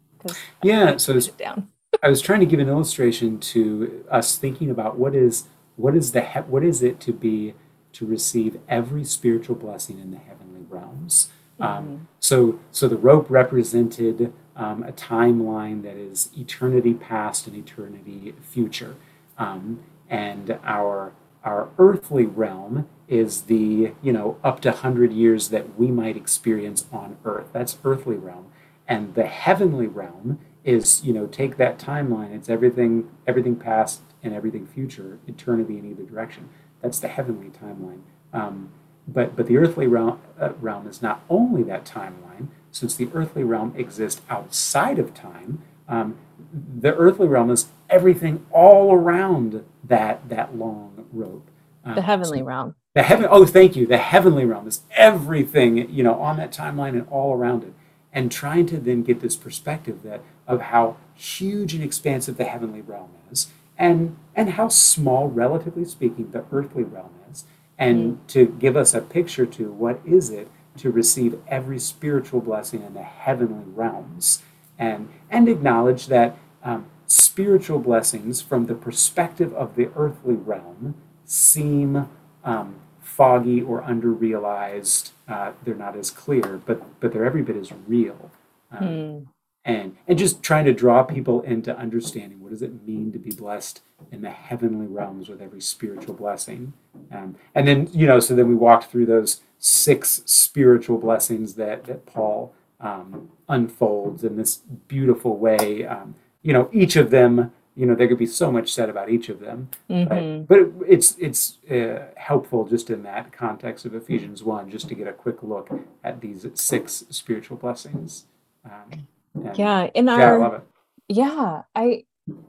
yeah 0.62 0.98
so 0.98 1.20
down 1.38 1.68
I 2.02 2.10
was 2.10 2.22
trying 2.22 2.40
to 2.40 2.46
give 2.46 2.60
an 2.60 2.70
illustration 2.70 3.40
to 3.40 4.06
us 4.10 4.38
thinking 4.38 4.70
about 4.70 4.98
what 4.98 5.16
is 5.16 5.46
what 5.76 5.96
is 5.96 6.12
the 6.12 6.22
what 6.48 6.64
is 6.64 6.82
it 6.82 7.00
to 7.02 7.14
be 7.14 7.54
to 7.94 8.06
receive 8.06 8.60
every 8.70 9.04
spiritual 9.04 9.56
blessing 9.56 10.00
in 10.00 10.12
the 10.12 10.18
heavenly 10.18 10.66
realms. 10.70 11.30
Um, 11.60 11.68
mm-hmm. 11.68 11.78
Um, 11.78 12.08
so 12.20 12.60
so 12.72 12.88
the 12.88 12.98
rope 12.98 13.30
represented 13.30 14.34
um, 14.56 14.84
a 14.84 14.92
timeline 14.92 15.84
that 15.84 15.96
is 15.96 16.30
eternity 16.38 16.94
past 16.94 17.48
and 17.48 17.56
eternity 17.56 18.34
future, 18.42 18.96
um, 19.38 19.80
and 20.10 20.60
our 20.64 21.14
our 21.44 21.70
earthly 21.80 22.26
realm 22.26 22.88
is 23.08 23.44
the 23.44 23.92
you 24.02 24.14
know 24.14 24.38
up 24.44 24.60
to 24.62 24.72
hundred 24.72 25.12
years 25.14 25.50
that 25.50 25.78
we 25.78 25.92
might 25.92 26.18
experience 26.18 26.86
on 26.92 27.18
earth. 27.26 27.48
That's 27.54 27.78
earthly 27.84 28.16
realm, 28.16 28.48
and 28.88 29.16
the 29.16 29.26
heavenly 29.26 29.88
realm 29.88 30.40
is 30.64 31.04
you 31.04 31.14
know 31.14 31.28
take 31.28 31.58
that 31.58 31.80
timeline. 31.80 32.34
It's 32.34 32.50
everything 32.50 33.10
everything 33.26 33.56
past 33.56 34.02
and 34.24 34.34
everything 34.34 34.68
future 34.68 35.20
eternity 35.28 35.78
in 35.78 35.90
either 35.90 36.04
direction. 36.04 36.50
That's 36.82 37.00
the 37.00 37.08
heavenly 37.08 37.50
timeline. 37.50 38.02
Um, 38.34 38.72
but 39.08 39.36
but 39.36 39.48
the 39.48 39.58
earthly 39.58 39.88
realm, 39.88 40.20
uh, 40.40 40.54
realm 40.60 40.88
is 40.88 41.02
not 41.02 41.24
only 41.30 41.64
that 41.64 41.86
timeline 41.86 42.48
since 42.72 42.96
the 42.96 43.10
earthly 43.14 43.44
realm 43.44 43.74
exists 43.78 44.22
outside 44.30 44.98
of 44.98 45.14
time 45.14 45.62
um, 45.92 46.18
the 46.54 46.96
earthly 46.96 47.28
realm 47.28 47.52
is 47.52 47.68
everything 47.90 48.46
all 48.52 48.94
around 48.94 49.64
that 49.84 50.28
that 50.30 50.56
long 50.56 51.06
rope. 51.12 51.50
Um, 51.84 51.96
the 51.96 52.02
heavenly 52.02 52.40
so 52.40 52.46
realm. 52.46 52.76
the 52.94 53.04
heaven 53.04 53.28
oh 53.30 53.46
thank 53.46 53.76
you. 53.76 53.86
The 53.86 53.98
heavenly 53.98 54.46
realm 54.46 54.68
is 54.68 54.82
everything 54.92 55.90
you 55.92 56.04
know 56.04 56.20
on 56.20 56.38
that 56.38 56.52
timeline 56.52 56.94
and 56.94 57.08
all 57.10 57.34
around 57.34 57.64
it. 57.64 57.74
And 58.14 58.32
trying 58.32 58.66
to 58.68 58.78
then 58.78 59.04
get 59.04 59.22
this 59.22 59.36
perspective 59.38 60.04
that 60.04 60.22
of 60.48 60.62
how 60.62 60.98
huge 61.14 61.74
and 61.74 61.84
expansive 61.84 62.38
the 62.38 62.44
heavenly 62.46 62.82
realm 62.82 63.12
is 63.32 63.48
and 63.78 64.18
and 64.36 64.52
how 64.52 64.68
small 64.70 65.28
relatively 65.28 65.86
speaking 65.86 66.32
the 66.32 66.46
earthly 66.52 66.84
realm 66.84 67.12
is 67.32 67.46
and 67.78 68.14
mm-hmm. 68.14 68.26
to 68.28 68.46
give 68.60 68.76
us 68.76 68.94
a 68.94 69.02
picture 69.02 69.46
to 69.46 69.72
what 69.72 70.02
is 70.06 70.30
it 70.30 70.50
to 70.78 70.92
receive 70.92 71.40
every 71.48 71.80
spiritual 71.80 72.42
blessing 72.42 72.84
in 72.84 72.94
the 72.94 73.04
heavenly 73.04 73.66
realms 73.74 74.42
and 74.82 75.10
and 75.30 75.48
acknowledge 75.48 76.08
that 76.08 76.38
um, 76.64 76.88
spiritual 77.06 77.80
blessings 77.80 78.42
from 78.42 78.66
the 78.66 78.76
perspective 78.76 79.54
of 79.54 79.76
the 79.76 79.90
earthly 79.96 80.34
realm 80.34 80.96
seem 81.24 82.10
um, 82.44 82.76
foggy 83.02 83.62
or 83.62 83.82
underrealized. 83.84 85.12
Uh, 85.28 85.52
they're 85.64 85.76
not 85.76 85.96
as 85.96 86.10
clear, 86.10 86.62
but 86.66 87.00
but 87.00 87.14
they're 87.14 87.26
every 87.26 87.44
bit 87.44 87.56
as 87.56 87.72
real. 87.88 88.32
Um, 88.72 88.88
mm. 88.88 89.28
And 89.64 89.96
and 90.08 90.18
just 90.18 90.42
trying 90.42 90.66
to 90.66 90.74
draw 90.74 91.04
people 91.04 91.42
into 91.42 91.78
understanding 91.78 92.42
what 92.42 92.50
does 92.50 92.64
it 92.64 92.86
mean 92.86 93.12
to 93.12 93.20
be 93.20 93.32
blessed 93.32 93.82
in 94.12 94.22
the 94.22 94.32
heavenly 94.32 94.88
realms 94.88 95.30
with 95.30 95.42
every 95.42 95.62
spiritual 95.62 96.16
blessing. 96.16 96.74
Um, 97.12 97.36
and 97.54 97.68
then 97.68 97.90
you 97.92 98.08
know, 98.08 98.20
so 98.20 98.36
then 98.36 98.48
we 98.48 98.56
walked 98.56 98.86
through 98.86 99.06
those 99.06 99.42
six 99.60 100.22
spiritual 100.26 100.98
blessings 100.98 101.56
that 101.56 101.86
that 101.86 102.06
Paul 102.06 102.54
um, 102.80 103.30
unfolds 103.48 104.24
in 104.24 104.38
this 104.38 104.58
beautiful 104.88 105.38
way. 105.38 105.86
Um, 105.86 106.16
you 106.42 106.54
know, 106.54 106.70
each 106.74 106.96
of 106.96 107.12
them 107.12 107.52
you 107.76 107.86
know 107.86 107.96
there 107.96 108.08
could 108.08 108.18
be 108.18 108.26
so 108.26 108.52
much 108.52 108.72
said 108.72 108.90
about 108.90 109.10
each 109.10 109.30
of 109.30 109.40
them 109.40 109.70
mm-hmm. 109.90 110.44
but, 110.44 110.48
but 110.48 110.60
it, 110.60 110.74
it's 110.88 111.16
it's 111.18 111.58
uh, 111.70 112.08
helpful 112.16 112.68
just 112.68 112.90
in 112.90 113.04
that 113.04 113.32
context 113.32 113.86
of 113.86 113.96
ephesians 113.96 114.44
1 114.44 114.70
just 114.70 114.88
to 114.90 114.96
get 114.96 115.08
a 115.08 115.14
quick 115.14 115.42
look 115.42 115.70
at 116.04 116.22
these 116.22 116.46
six 116.54 117.06
spiritual 117.10 117.58
blessings 117.58 118.26
um, 118.66 119.08
yeah 119.56 119.90
in 119.96 120.10
our 120.10 120.20
yeah, 120.20 120.34
I 120.34 120.38
love 120.38 120.54
it. 120.56 120.64
yeah 121.08 121.62
i 121.76 122.04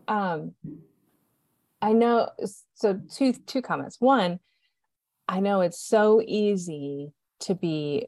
um 0.08 0.54
i 1.80 1.92
know 1.92 2.28
so 2.74 3.00
two 3.08 3.32
two 3.32 3.62
comments 3.62 4.00
one 4.00 4.40
i 5.28 5.40
know 5.40 5.60
it's 5.60 5.80
so 5.80 6.22
easy 6.24 7.12
to 7.40 7.54
be 7.54 8.06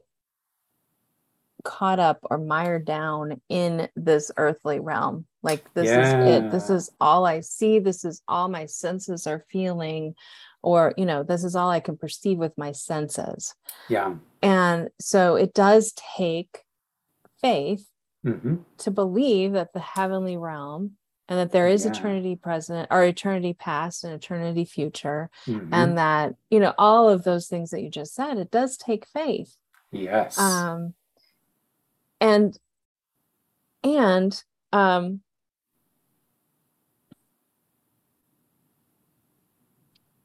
caught 1.65 1.99
up 1.99 2.19
or 2.29 2.37
mired 2.37 2.85
down 2.85 3.41
in 3.49 3.89
this 3.97 4.31
earthly 4.37 4.79
realm. 4.79 5.25
Like 5.43 5.65
this 5.73 5.87
yeah. 5.87 6.21
is 6.21 6.35
it. 6.35 6.51
This 6.51 6.69
is 6.69 6.89
all 7.01 7.25
i 7.25 7.41
see. 7.41 7.79
This 7.79 8.05
is 8.05 8.21
all 8.29 8.47
my 8.47 8.67
senses 8.67 9.27
are 9.27 9.43
feeling 9.51 10.15
or 10.63 10.93
you 10.97 11.05
know 11.05 11.21
this 11.21 11.43
is 11.43 11.55
all 11.55 11.69
i 11.69 11.79
can 11.79 11.97
perceive 11.97 12.37
with 12.37 12.57
my 12.57 12.71
senses. 12.71 13.53
Yeah. 13.89 14.15
And 14.41 14.89
so 15.01 15.35
it 15.35 15.53
does 15.53 15.93
take 16.17 16.63
faith 17.41 17.87
mm-hmm. 18.25 18.57
to 18.77 18.91
believe 18.91 19.53
that 19.53 19.73
the 19.73 19.79
heavenly 19.79 20.37
realm 20.37 20.91
and 21.27 21.39
that 21.39 21.51
there 21.51 21.67
is 21.67 21.85
yeah. 21.85 21.91
eternity 21.91 22.35
present 22.35 22.87
or 22.91 23.03
eternity 23.03 23.53
past 23.53 24.03
and 24.03 24.13
eternity 24.13 24.65
future 24.65 25.29
mm-hmm. 25.47 25.73
and 25.73 25.97
that 25.97 26.35
you 26.49 26.59
know 26.59 26.73
all 26.77 27.09
of 27.09 27.23
those 27.23 27.47
things 27.47 27.71
that 27.71 27.81
you 27.81 27.89
just 27.89 28.13
said 28.13 28.37
it 28.37 28.51
does 28.51 28.77
take 28.77 29.07
faith 29.07 29.57
yes 29.91 30.37
um 30.37 30.93
and 32.19 32.57
and 33.83 34.43
um 34.71 35.21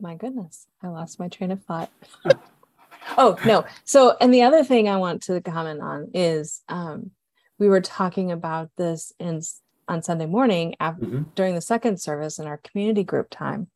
my 0.01 0.15
goodness 0.15 0.67
i 0.83 0.89
lost 0.89 1.19
my 1.19 1.29
train 1.29 1.51
of 1.51 1.63
thought 1.65 1.91
oh 3.19 3.37
no 3.45 3.65
so 3.85 4.17
and 4.21 4.33
the 4.33 4.43
other 4.43 4.65
thing 4.65 4.89
i 4.89 4.97
want 4.97 5.23
to 5.23 5.41
comment 5.41 5.81
on 5.81 6.11
is 6.15 6.63
um 6.69 7.11
we 7.59 7.69
were 7.69 7.81
talking 7.83 8.33
about 8.33 8.71
this 8.77 9.13
in 9.21 9.43
on 9.91 10.03
sunday 10.03 10.27
morning 10.27 10.75
after, 10.81 11.05
mm-hmm. 11.05 11.23
during 11.35 11.55
the 11.55 11.61
second 11.61 12.01
service 12.01 12.39
in 12.39 12.47
our 12.47 12.59
community 12.59 13.05
group 13.05 13.29
time 13.31 13.69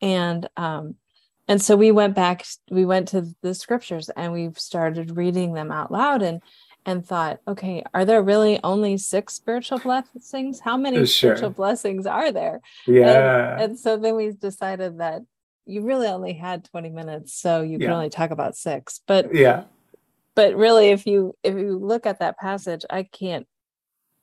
and 0.00 0.48
um 0.56 0.94
and 1.48 1.60
so 1.60 1.76
we 1.76 1.90
went 1.90 2.14
back 2.14 2.46
we 2.70 2.84
went 2.84 3.08
to 3.08 3.34
the 3.42 3.54
scriptures 3.54 4.10
and 4.10 4.32
we 4.32 4.50
started 4.56 5.16
reading 5.16 5.54
them 5.54 5.72
out 5.72 5.90
loud 5.90 6.22
and 6.22 6.40
and 6.86 7.06
thought, 7.06 7.40
okay, 7.48 7.82
are 7.94 8.04
there 8.04 8.22
really 8.22 8.60
only 8.62 8.98
six 8.98 9.34
spiritual 9.34 9.78
blessings? 9.78 10.60
How 10.60 10.76
many 10.76 10.98
sure. 10.98 11.06
spiritual 11.06 11.50
blessings 11.50 12.06
are 12.06 12.30
there? 12.30 12.60
Yeah. 12.86 13.54
And, 13.54 13.62
and, 13.62 13.78
so 13.78 13.96
then 13.96 14.16
we 14.16 14.32
decided 14.32 14.98
that 14.98 15.22
you 15.66 15.82
really 15.82 16.08
only 16.08 16.34
had 16.34 16.64
20 16.64 16.90
minutes, 16.90 17.34
so 17.34 17.62
you 17.62 17.78
yeah. 17.78 17.86
can 17.86 17.90
only 17.90 18.10
talk 18.10 18.30
about 18.30 18.56
six. 18.56 19.00
But 19.06 19.34
yeah. 19.34 19.64
But 20.34 20.56
really, 20.56 20.88
if 20.88 21.06
you 21.06 21.36
if 21.42 21.54
you 21.54 21.78
look 21.78 22.06
at 22.06 22.18
that 22.18 22.38
passage, 22.38 22.84
I 22.90 23.04
can't 23.04 23.46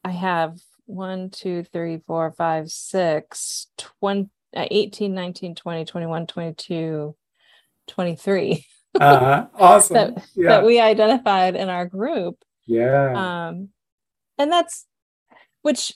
I 0.03 0.12
have 0.12 0.60
one, 0.91 1.29
two, 1.29 1.63
three, 1.63 2.00
four, 2.05 2.31
five, 2.31 2.69
six, 2.69 3.67
20, 4.00 4.29
uh, 4.55 4.65
18, 4.69 5.13
19, 5.13 5.55
20, 5.55 5.86
21, 5.86 6.27
22, 6.27 7.15
23. 7.88 8.65
uh-huh. 9.00 9.48
Awesome. 9.55 9.93
that, 9.95 10.27
yeah. 10.36 10.50
that 10.50 10.65
we 10.65 10.79
identified 10.79 11.55
in 11.55 11.69
our 11.69 11.86
group 11.86 12.43
yeah. 12.71 13.48
Um, 13.50 13.69
and 14.38 14.51
that's 14.51 14.86
which 15.62 15.93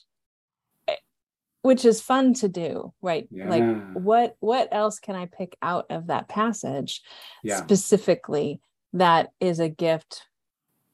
which 1.62 1.84
is 1.84 2.02
fun 2.02 2.36
to 2.36 2.48
do, 2.48 2.94
right? 3.02 3.28
Yeah. 3.32 3.50
Like 3.50 3.94
what 3.94 4.36
what 4.40 4.70
else 4.72 5.00
can 5.00 5.16
I 5.16 5.26
pick 5.26 5.56
out 5.62 5.86
of 5.90 6.08
that 6.08 6.28
passage 6.28 7.02
yeah. 7.44 7.58
specifically 7.58 8.60
that 8.94 9.30
is 9.40 9.60
a 9.60 9.70
gift 9.70 10.28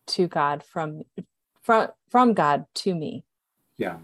to 0.07 0.27
God 0.27 0.63
from 0.63 1.01
from 1.61 1.89
from 2.09 2.33
God 2.33 2.65
to 2.75 2.93
me? 2.93 3.25
Yeah. 3.81 3.97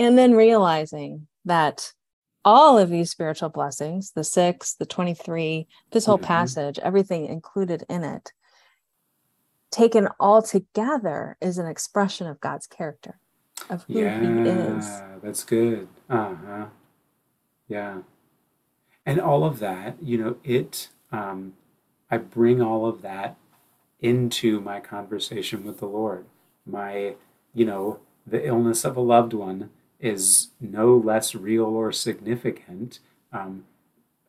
And 0.00 0.18
then 0.18 0.34
realizing 0.34 1.28
that 1.44 1.92
all 2.44 2.76
of 2.76 2.90
these 2.90 3.12
spiritual 3.12 3.48
blessings, 3.48 4.10
the 4.10 4.24
six, 4.24 4.74
the 4.74 4.86
23, 4.86 5.68
this 5.92 6.06
whole 6.06 6.16
mm-hmm. 6.16 6.24
passage, 6.24 6.80
everything 6.80 7.26
included 7.26 7.84
in 7.88 8.02
it, 8.02 8.32
taken 9.70 10.08
all 10.18 10.42
together 10.42 11.36
is 11.40 11.58
an 11.58 11.68
expression 11.68 12.26
of 12.26 12.40
God's 12.40 12.66
character, 12.66 13.20
of 13.70 13.84
who 13.84 14.00
yeah, 14.00 14.18
He 14.18 14.48
is. 14.48 15.02
That's 15.22 15.44
good. 15.44 15.86
Uh 16.10 16.34
huh. 16.34 16.66
Yeah. 17.68 17.98
And 19.06 19.20
all 19.20 19.44
of 19.44 19.60
that, 19.60 20.02
you 20.02 20.18
know, 20.18 20.36
it, 20.42 20.88
um, 21.12 21.52
I 22.10 22.18
bring 22.18 22.60
all 22.60 22.84
of 22.86 23.02
that 23.02 23.36
into 24.00 24.60
my 24.60 24.80
conversation 24.80 25.62
with 25.62 25.78
the 25.78 25.86
Lord. 25.86 26.24
My, 26.66 27.14
you 27.54 27.64
know, 27.64 28.00
the 28.26 28.46
illness 28.46 28.84
of 28.84 28.96
a 28.96 29.00
loved 29.00 29.32
one 29.32 29.70
is 30.00 30.48
no 30.60 30.96
less 30.96 31.34
real 31.34 31.64
or 31.64 31.92
significant 31.92 32.98
um, 33.32 33.64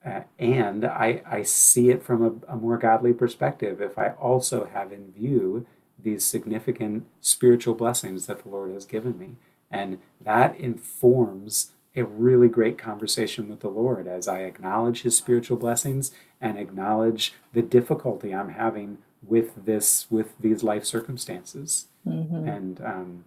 uh, 0.06 0.22
and 0.38 0.86
I, 0.86 1.22
I 1.26 1.44
see 1.44 1.90
it 1.90 2.04
from 2.04 2.24
a, 2.48 2.54
a 2.54 2.56
more 2.58 2.78
godly 2.78 3.14
perspective 3.14 3.82
if 3.82 3.98
I 3.98 4.10
also 4.10 4.66
have 4.66 4.92
in 4.92 5.12
view 5.12 5.66
these 5.98 6.26
significant 6.26 7.06
spiritual 7.22 7.76
blessings 7.76 8.26
that 8.26 8.44
the 8.44 8.50
Lord 8.50 8.72
has 8.74 8.86
given 8.86 9.18
me. 9.18 9.36
And 9.72 10.00
that 10.22 10.58
informs 10.58 11.72
a 11.96 12.04
really 12.04 12.50
great 12.50 12.78
conversation 12.78 13.48
with 13.48 13.62
the 13.62 13.70
Lord 13.70 14.08
as 14.08 14.28
I 14.28 14.40
acknowledge 14.42 15.04
his 15.04 15.16
spiritual 15.16 15.58
blessings 15.58 16.12
and 16.42 16.58
acknowledge 16.58 17.34
the 17.54 17.62
difficulty 17.62 18.34
I'm 18.34 18.50
having 18.50 18.98
with 19.28 19.66
this 19.66 20.08
with 20.10 20.34
these 20.40 20.64
life 20.64 20.86
circumstances. 20.86 21.88
Mm-hmm. 22.08 22.48
And 22.48 22.82
um, 22.82 23.26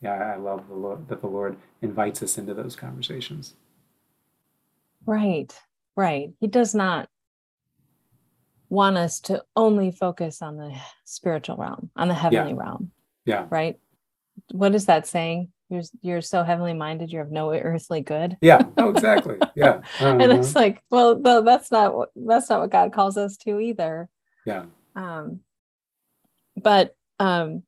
yeah, 0.00 0.34
I 0.34 0.36
love 0.36 0.68
the 0.68 0.74
Lord, 0.74 1.08
that 1.08 1.20
the 1.20 1.28
Lord 1.28 1.56
invites 1.80 2.22
us 2.22 2.36
into 2.36 2.54
those 2.54 2.76
conversations. 2.76 3.54
Right, 5.06 5.52
right. 5.96 6.30
He 6.40 6.46
does 6.46 6.74
not 6.74 7.08
want 8.68 8.96
us 8.96 9.20
to 9.20 9.44
only 9.54 9.90
focus 9.90 10.42
on 10.42 10.56
the 10.56 10.74
spiritual 11.04 11.56
realm, 11.56 11.90
on 11.94 12.08
the 12.08 12.14
heavenly 12.14 12.52
yeah. 12.52 12.58
realm. 12.58 12.90
Yeah. 13.24 13.46
Right. 13.50 13.78
What 14.50 14.74
is 14.74 14.86
that 14.86 15.06
saying? 15.06 15.52
You're 15.68 15.82
you're 16.02 16.20
so 16.20 16.42
heavenly 16.42 16.74
minded, 16.74 17.12
you're 17.12 17.22
of 17.22 17.30
no 17.30 17.52
earthly 17.52 18.00
good. 18.00 18.36
Yeah. 18.40 18.62
Oh, 18.76 18.90
exactly. 18.90 19.38
Yeah. 19.54 19.80
Uh-huh. 20.00 20.18
and 20.20 20.32
it's 20.32 20.54
like, 20.54 20.82
well, 20.90 21.18
no, 21.18 21.42
that's 21.42 21.70
not 21.70 21.94
what 21.94 22.10
that's 22.16 22.50
not 22.50 22.60
what 22.60 22.70
God 22.70 22.92
calls 22.92 23.16
us 23.16 23.36
to 23.38 23.60
either. 23.60 24.08
Yeah. 24.44 24.64
Um. 24.94 25.40
But 26.56 26.96
um. 27.18 27.62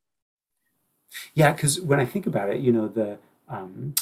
Yeah, 1.33 1.53
because 1.53 1.79
when 1.79 1.99
I 1.99 2.05
think 2.05 2.27
about 2.27 2.49
it, 2.49 2.59
you 2.59 2.71
know, 2.73 2.87
the 2.87 3.17
um, 3.47 3.95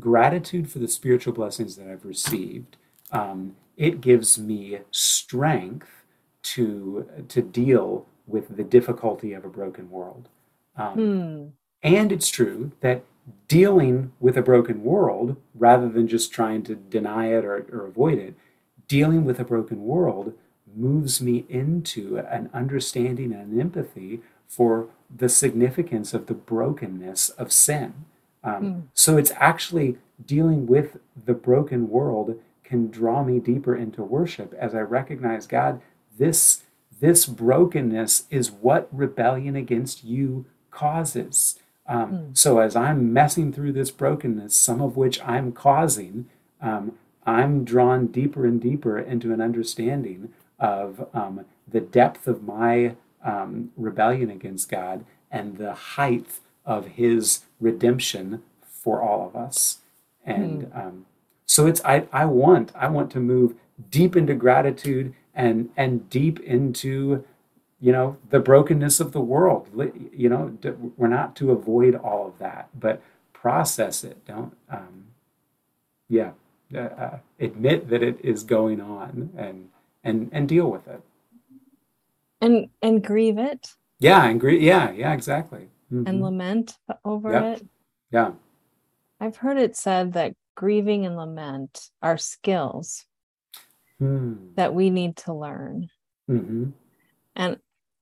gratitude 0.00 0.70
for 0.70 0.78
the 0.78 0.88
spiritual 0.88 1.34
blessings 1.34 1.76
that 1.76 1.88
I've 1.88 2.04
received, 2.04 2.76
um, 3.12 3.56
it 3.76 4.00
gives 4.00 4.38
me 4.38 4.78
strength 4.90 5.88
to 6.42 7.08
to 7.28 7.42
deal 7.42 8.06
with 8.26 8.56
the 8.56 8.64
difficulty 8.64 9.32
of 9.32 9.44
a 9.44 9.48
broken 9.48 9.90
world. 9.90 10.28
Um, 10.76 10.96
mm. 10.96 11.50
And 11.82 12.10
it's 12.10 12.30
true 12.30 12.72
that 12.80 13.04
dealing 13.48 14.12
with 14.20 14.36
a 14.36 14.42
broken 14.42 14.82
world, 14.82 15.36
rather 15.54 15.88
than 15.88 16.08
just 16.08 16.32
trying 16.32 16.62
to 16.64 16.74
deny 16.74 17.26
it 17.28 17.44
or, 17.44 17.66
or 17.72 17.86
avoid 17.86 18.18
it, 18.18 18.34
dealing 18.88 19.24
with 19.24 19.38
a 19.38 19.44
broken 19.44 19.84
world 19.84 20.34
moves 20.76 21.20
me 21.20 21.44
into 21.48 22.18
an 22.18 22.50
understanding 22.52 23.32
and 23.32 23.52
an 23.52 23.60
empathy 23.60 24.20
for 24.46 24.88
the 25.14 25.28
significance 25.28 26.14
of 26.14 26.26
the 26.26 26.34
brokenness 26.34 27.30
of 27.30 27.52
sin. 27.52 27.94
Um, 28.42 28.62
mm. 28.62 28.82
So 28.94 29.16
it's 29.16 29.32
actually 29.36 29.96
dealing 30.24 30.66
with 30.66 30.98
the 31.24 31.34
broken 31.34 31.88
world 31.88 32.38
can 32.62 32.90
draw 32.90 33.22
me 33.22 33.38
deeper 33.38 33.76
into 33.76 34.02
worship 34.02 34.54
as 34.54 34.74
I 34.74 34.80
recognize 34.80 35.46
God, 35.46 35.80
this, 36.18 36.62
this 37.00 37.26
brokenness 37.26 38.24
is 38.30 38.50
what 38.50 38.88
rebellion 38.90 39.54
against 39.54 40.04
you 40.04 40.46
causes. 40.70 41.58
Um, 41.86 42.12
mm. 42.12 42.38
So 42.38 42.58
as 42.58 42.74
I'm 42.74 43.12
messing 43.12 43.52
through 43.52 43.72
this 43.72 43.90
brokenness, 43.90 44.56
some 44.56 44.80
of 44.80 44.96
which 44.96 45.22
I'm 45.22 45.52
causing, 45.52 46.26
um, 46.60 46.92
I'm 47.26 47.64
drawn 47.64 48.08
deeper 48.08 48.46
and 48.46 48.60
deeper 48.60 48.98
into 48.98 49.32
an 49.32 49.40
understanding 49.40 50.32
of 50.58 51.08
um, 51.12 51.44
the 51.70 51.80
depth 51.80 52.26
of 52.26 52.42
my 52.42 52.96
um, 53.24 53.72
rebellion 53.76 54.30
against 54.30 54.68
God 54.68 55.04
and 55.30 55.56
the 55.56 55.74
height 55.74 56.40
of 56.64 56.86
His 56.88 57.42
redemption 57.60 58.42
for 58.66 59.02
all 59.02 59.26
of 59.26 59.34
us. 59.34 59.78
And 60.24 60.64
mm. 60.64 61.02
so 61.46 61.66
it's 61.66 61.82
I, 61.84 62.06
I 62.12 62.24
want 62.24 62.72
I 62.74 62.88
want 62.88 63.10
to 63.12 63.20
move 63.20 63.54
deep 63.90 64.16
into 64.16 64.34
gratitude 64.34 65.14
and 65.34 65.70
and 65.76 66.08
deep 66.08 66.40
into 66.40 67.24
you 67.80 67.92
know 67.92 68.16
the 68.30 68.40
brokenness 68.40 69.00
of 69.00 69.12
the 69.12 69.20
world 69.20 69.68
you 70.12 70.28
know 70.28 70.56
we're 70.96 71.08
not 71.08 71.34
to 71.36 71.50
avoid 71.50 71.94
all 71.94 72.26
of 72.26 72.38
that 72.38 72.68
but 72.78 73.02
process 73.32 74.04
it 74.04 74.24
don't 74.24 74.56
um, 74.70 75.06
yeah 76.08 76.30
uh, 76.74 76.78
uh, 76.78 77.18
admit 77.40 77.88
that 77.88 78.02
it 78.02 78.18
is 78.22 78.42
going 78.42 78.80
on 78.80 79.30
and 79.36 79.68
and 80.04 80.28
and 80.32 80.48
deal 80.48 80.70
with 80.70 80.86
it 80.86 81.00
and 82.40 82.68
and 82.82 83.02
grieve 83.02 83.38
it 83.38 83.68
yeah 83.98 84.24
and 84.24 84.38
grieve 84.38 84.62
yeah 84.62 84.92
yeah 84.92 85.12
exactly 85.12 85.68
mm-hmm. 85.92 86.06
and 86.06 86.22
lament 86.22 86.76
over 87.04 87.32
yep. 87.32 87.58
it 87.58 87.66
yeah 88.10 88.32
i've 89.20 89.36
heard 89.36 89.56
it 89.56 89.76
said 89.76 90.12
that 90.12 90.34
grieving 90.54 91.06
and 91.06 91.16
lament 91.16 91.90
are 92.02 92.18
skills 92.18 93.06
hmm. 93.98 94.34
that 94.54 94.74
we 94.74 94.90
need 94.90 95.16
to 95.16 95.32
learn 95.32 95.88
mm-hmm. 96.30 96.66
and 97.34 97.58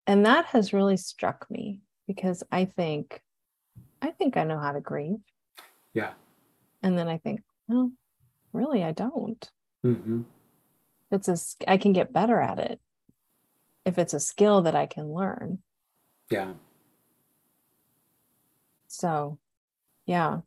and 0.07 0.27
that 0.27 0.45
has 0.47 0.73
really 0.73 0.97
struck 0.97 1.47
me 1.51 1.81
because 2.07 2.43
i 2.51 2.65
think 2.65 3.23
i 4.03 4.11
think 4.11 4.37
i 4.37 4.45
know 4.45 4.59
how 4.59 4.73
to 4.73 4.81
grieve 4.81 5.23
yeah 5.95 6.11
and 6.83 6.99
then 6.99 7.09
i 7.09 7.17
think 7.19 7.41
well 7.69 7.91
really 8.53 8.83
i 8.83 8.93
don't 8.93 9.51
mm-hmm. 9.85 10.23
It's 11.12 11.29
a 11.29 11.37
i 11.70 11.77
can 11.77 11.92
get 11.92 12.12
better 12.12 12.40
at 12.40 12.59
it 12.59 12.81
if 13.85 13.98
it's 13.98 14.14
a 14.14 14.20
skill 14.20 14.62
that 14.62 14.75
i 14.75 14.87
can 14.87 15.12
learn. 15.12 15.59
Yeah. 16.31 16.53
So 18.88 19.38
yeah. 20.07 20.40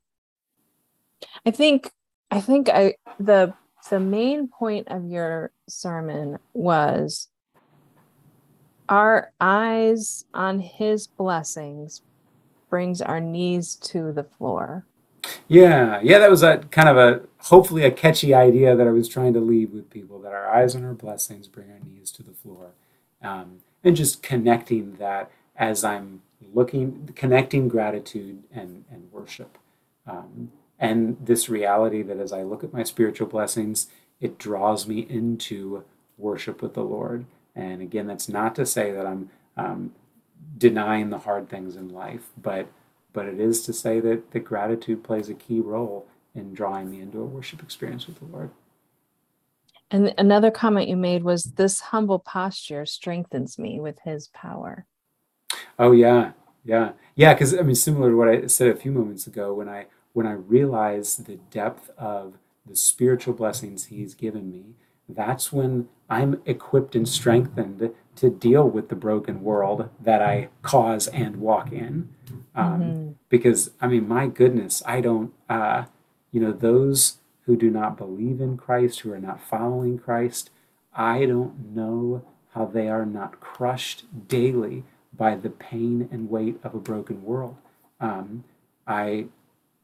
I 1.46 1.52
think 1.52 1.92
i 2.32 2.42
think 2.42 2.70
i 2.70 2.96
the 3.20 3.54
the 3.90 4.00
main 4.00 4.48
point 4.48 4.88
of 4.90 5.06
your 5.06 5.52
sermon 5.68 6.40
was 6.54 7.28
our 8.90 9.32
eyes 9.40 10.26
on 10.34 10.60
his 10.60 11.08
blessings 11.08 12.02
brings 12.70 13.02
our 13.02 13.20
knees 13.20 13.76
to 13.76 14.12
the 14.12 14.24
floor. 14.24 14.86
Yeah, 15.48 16.00
yeah, 16.04 16.20
that 16.20 16.30
was 16.30 16.44
a 16.44 16.58
kind 16.58 16.90
of 16.90 16.98
a 16.98 17.22
hopefully 17.46 17.84
a 17.84 17.92
catchy 17.92 18.34
idea 18.34 18.76
that 18.76 18.88
I 18.88 18.92
was 18.92 19.08
trying 19.08 19.34
to 19.34 19.40
leave 19.40 19.72
with 19.72 19.92
people 19.92 20.20
that 20.20 20.34
our 20.34 20.50
eyes 20.50 20.76
on 20.76 20.84
our 20.84 20.94
blessings 20.94 21.48
bring 21.48 21.70
our 21.72 21.80
knees 21.80 22.10
to 22.12 22.24
the 22.24 22.34
floor. 22.34 22.72
Um, 23.22 23.60
and 23.84 23.96
just 23.96 24.24
connecting 24.24 24.96
that 24.96 25.30
as 25.56 25.84
I'm 25.84 26.24
looking, 26.54 27.10
connecting 27.16 27.68
gratitude 27.68 28.44
and, 28.52 28.86
and 28.92 29.12
worship. 29.12 29.60
Um, 30.08 30.52
and 30.80 31.18
this 31.22 31.48
reality 31.48 32.02
that 32.02 32.18
as 32.18 32.34
I 32.34 32.42
look 32.42 32.64
at 32.64 32.74
my 32.74 32.84
spiritual 32.84 33.28
blessings, 33.28 33.88
it 34.20 34.40
draws 34.40 34.88
me 34.88 35.06
into 35.08 35.84
worship 36.18 36.64
with 36.64 36.74
the 36.74 36.84
Lord. 36.84 37.26
And 37.56 37.80
again, 37.80 38.08
that's 38.08 38.28
not 38.28 38.56
to 38.56 38.66
say 38.66 38.92
that 38.92 39.06
I'm 39.06 39.30
um, 39.56 39.94
denying 40.58 41.12
the 41.12 41.20
hard 41.20 41.50
things 41.50 41.76
in 41.76 41.90
life, 41.90 42.30
but 42.42 42.68
but 43.14 43.28
it 43.28 43.40
is 43.40 43.62
to 43.62 43.72
say 43.72 44.02
that 44.02 44.32
the 44.32 44.42
gratitude 44.42 45.02
plays 45.02 45.30
a 45.30 45.34
key 45.34 45.62
role 45.62 46.06
in 46.36 46.54
drawing 46.54 46.92
me 46.92 47.02
into 47.02 47.20
a 47.20 47.26
worship 47.26 47.64
experience 47.64 48.08
with 48.08 48.20
the 48.20 48.26
Lord. 48.26 48.52
And 49.92 50.14
another 50.18 50.52
comment 50.52 50.90
you 50.90 50.98
made 50.98 51.24
was 51.24 51.44
this 51.44 51.80
humble 51.80 52.20
posture 52.20 52.86
strengthens 52.86 53.58
me 53.58 53.80
with 53.80 54.00
his 54.04 54.28
power. 54.30 54.86
Oh 55.80 55.92
yeah. 55.92 56.32
Yeah. 56.64 56.94
Yeah, 57.16 57.34
cuz 57.34 57.54
I 57.54 57.62
mean 57.62 57.76
similar 57.76 58.10
to 58.10 58.18
what 58.18 58.28
I 58.28 58.48
said 58.48 58.68
a 58.70 58.76
few 58.76 58.92
moments 58.92 59.28
ago 59.28 59.54
when 59.54 59.70
I 59.70 59.86
when 60.14 60.26
I 60.26 60.32
realize 60.32 61.18
the 61.18 61.38
depth 61.52 61.90
of 61.98 62.38
the 62.66 62.76
spiritual 62.76 63.34
blessings 63.34 63.86
he's 63.86 64.16
given 64.16 64.50
me, 64.50 64.76
that's 65.08 65.54
when 65.54 65.88
I'm 66.10 66.42
equipped 66.46 66.96
and 66.96 67.08
strengthened 67.08 67.92
to 68.16 68.30
deal 68.30 68.70
with 68.70 68.90
the 68.90 68.96
broken 68.96 69.44
world 69.44 69.90
that 70.02 70.22
I 70.22 70.50
cause 70.62 71.08
and 71.08 71.38
walk 71.38 71.72
in. 71.72 72.10
Um, 72.56 72.82
mm-hmm. 72.82 73.12
Because, 73.30 73.72
I 73.82 73.88
mean, 73.88 74.08
my 74.08 74.28
goodness, 74.28 74.82
I 74.86 75.02
don't, 75.02 75.34
uh, 75.50 75.86
you 76.36 76.42
know, 76.42 76.52
those 76.52 77.20
who 77.46 77.56
do 77.56 77.70
not 77.70 77.96
believe 77.96 78.42
in 78.42 78.58
Christ, 78.58 79.00
who 79.00 79.14
are 79.14 79.20
not 79.20 79.40
following 79.40 79.98
Christ, 79.98 80.50
I 80.94 81.26
don't 81.26 81.74
know 81.74 82.26
how 82.54 82.66
they 82.66 82.90
are 82.90 83.06
not 83.06 83.40
crushed 83.40 84.04
daily 84.28 84.84
by 85.14 85.36
the 85.36 85.50
pain 85.50 86.10
and 86.12 86.30
weight 86.30 86.60
of 86.62 86.76
a 86.76 86.80
broken 86.80 87.24
world. 87.24 87.56
Um, 88.02 88.44
I, 88.86 89.28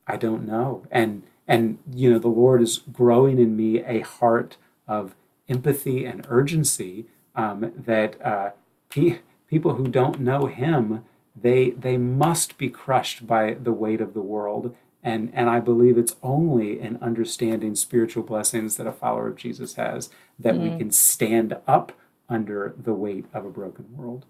I 0.05 0.17
don't 0.17 0.45
know. 0.45 0.85
And, 0.91 1.23
and, 1.47 1.77
you 1.89 2.11
know, 2.11 2.19
the 2.19 2.27
Lord 2.27 2.61
is 2.61 2.79
growing 2.79 3.39
in 3.39 3.55
me 3.55 3.81
a 3.85 4.01
heart 4.01 4.57
of 4.89 5.15
empathy 5.47 6.03
and 6.03 6.27
urgency 6.27 7.05
um, 7.33 7.71
that 7.77 8.21
uh, 8.21 8.49
pe- 8.89 9.19
people 9.47 9.75
who 9.75 9.87
don't 9.87 10.19
know 10.19 10.47
him 10.47 11.05
they 11.33 11.69
they 11.71 11.97
must 11.97 12.57
be 12.57 12.69
crushed 12.69 13.25
by 13.25 13.53
the 13.53 13.71
weight 13.71 14.01
of 14.01 14.13
the 14.13 14.21
world 14.21 14.75
and 15.03 15.31
and 15.33 15.49
I 15.49 15.59
believe 15.59 15.97
it's 15.97 16.15
only 16.21 16.79
in 16.79 16.97
understanding 16.97 17.75
spiritual 17.75 18.23
blessings 18.23 18.77
that 18.77 18.87
a 18.87 18.91
follower 18.91 19.27
of 19.27 19.35
Jesus 19.35 19.75
has 19.75 20.09
that 20.39 20.55
mm. 20.55 20.71
we 20.71 20.77
can 20.77 20.91
stand 20.91 21.57
up 21.67 21.91
under 22.29 22.73
the 22.77 22.93
weight 22.93 23.25
of 23.33 23.45
a 23.45 23.49
broken 23.49 23.85
world. 23.95 24.25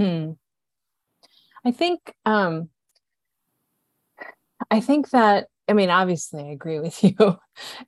Mm. 0.00 0.36
I 1.64 1.70
think 1.70 2.14
um, 2.24 2.68
I 4.70 4.80
think 4.80 5.10
that 5.10 5.48
I 5.68 5.72
mean, 5.72 5.88
obviously, 5.88 6.42
I 6.42 6.48
agree 6.48 6.78
with 6.80 7.02
you. 7.04 7.38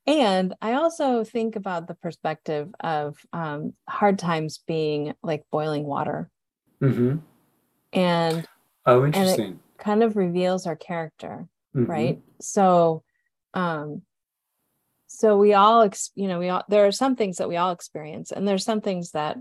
and 0.06 0.54
I 0.62 0.74
also 0.74 1.24
think 1.24 1.56
about 1.56 1.88
the 1.88 1.94
perspective 1.94 2.74
of 2.80 3.18
um, 3.32 3.74
hard 3.88 4.18
times 4.18 4.60
being 4.66 5.14
like 5.22 5.44
boiling 5.50 5.84
water. 5.84 6.30
Mm-hmm. 6.80 7.18
And 7.92 8.46
Oh, 8.86 9.02
and 9.02 9.14
it 9.14 9.18
interesting. 9.18 9.58
kind 9.78 10.02
of 10.02 10.16
reveals 10.16 10.66
our 10.66 10.76
character, 10.76 11.48
Mhm. 11.76 11.88
right? 11.88 12.18
So, 12.40 13.02
um, 13.54 14.02
so 15.06 15.38
we 15.38 15.54
all, 15.54 15.82
ex- 15.82 16.10
you 16.14 16.28
know, 16.28 16.38
we 16.38 16.48
all 16.48 16.64
there 16.68 16.86
are 16.86 16.92
some 16.92 17.16
things 17.16 17.36
that 17.36 17.48
we 17.48 17.56
all 17.56 17.70
experience, 17.72 18.32
and 18.32 18.46
there's 18.46 18.64
some 18.64 18.80
things 18.80 19.12
that 19.12 19.36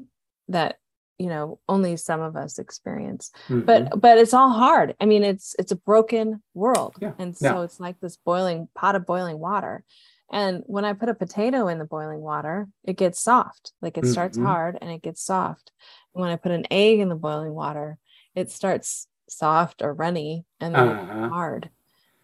that 0.49 0.77
you 1.17 1.27
know 1.27 1.59
only 1.69 1.95
some 1.97 2.19
of 2.21 2.35
us 2.35 2.59
experience 2.59 3.31
Mhm. 3.47 3.65
but 3.65 4.01
but 4.01 4.17
it's 4.17 4.33
all 4.33 4.49
hard 4.49 4.95
i 4.99 5.05
mean 5.05 5.23
it's 5.23 5.55
it's 5.57 5.71
a 5.71 5.77
broken 5.77 6.43
world 6.53 6.97
Yeah, 6.99 7.13
and 7.17 7.33
yeah. 7.39 7.51
so 7.53 7.61
it's 7.61 7.79
like 7.79 7.97
this 8.01 8.17
boiling 8.17 8.67
pot 8.75 8.95
of 8.95 9.05
boiling 9.05 9.39
water 9.39 9.85
and 10.29 10.61
when 10.65 10.83
i 10.83 10.91
put 10.91 11.07
a 11.07 11.13
potato 11.15 11.69
in 11.69 11.79
the 11.79 11.85
boiling 11.85 12.19
water 12.19 12.67
it 12.83 12.97
gets 12.97 13.21
soft 13.21 13.71
like 13.81 13.97
it 13.97 14.05
starts 14.05 14.37
Mhm. 14.37 14.43
hard 14.43 14.77
and 14.81 14.91
it 14.91 15.01
gets 15.01 15.21
soft 15.23 15.71
and 16.13 16.21
when 16.21 16.31
i 16.31 16.35
put 16.35 16.51
an 16.51 16.65
egg 16.69 16.99
in 16.99 17.07
the 17.07 17.15
boiling 17.15 17.53
water 17.53 17.97
it 18.35 18.51
starts 18.51 19.07
soft 19.29 19.81
or 19.81 19.93
runny 19.93 20.43
and 20.59 20.75
then 20.75 20.89
Uh-huh. 20.89 21.29
hard 21.29 21.69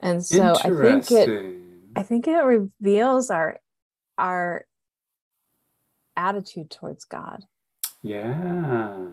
and 0.02 0.26
so 0.26 0.56
i 0.64 0.70
think 0.70 1.12
it 1.12 1.30
i 1.96 2.04
think 2.04 2.28
it 2.28 2.38
reveals 2.44 3.30
our 3.30 3.60
our 4.18 4.66
attitude 6.18 6.70
towards 6.70 7.06
god 7.06 7.44
Yeah. 8.04 9.08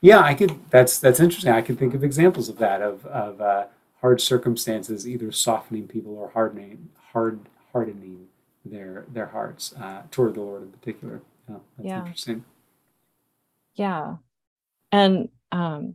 Yeah, 0.00 0.20
I 0.20 0.34
could 0.34 0.52
that's 0.70 0.98
that's 0.98 1.18
interesting. 1.20 1.52
I 1.52 1.62
could 1.62 1.78
think 1.78 1.94
of 1.94 2.04
examples 2.04 2.48
of 2.50 2.58
that 2.58 2.82
of 2.82 3.06
of 3.06 3.40
uh, 3.40 3.66
hard 4.02 4.20
circumstances 4.20 5.08
either 5.08 5.32
softening 5.32 5.88
people 5.88 6.14
or 6.18 6.28
hardening 6.30 6.90
hard 7.12 7.40
hardening 7.72 8.26
their 8.66 9.06
their 9.12 9.26
hearts 9.26 9.72
uh, 9.80 10.02
toward 10.10 10.34
the 10.34 10.40
Lord 10.42 10.62
in 10.62 10.70
particular. 10.72 11.22
Yeah, 11.48 11.56
that's 11.78 11.86
Yeah. 11.88 11.98
interesting. 12.00 12.44
yeah 13.76 14.16
and 14.92 15.28
um 15.52 15.94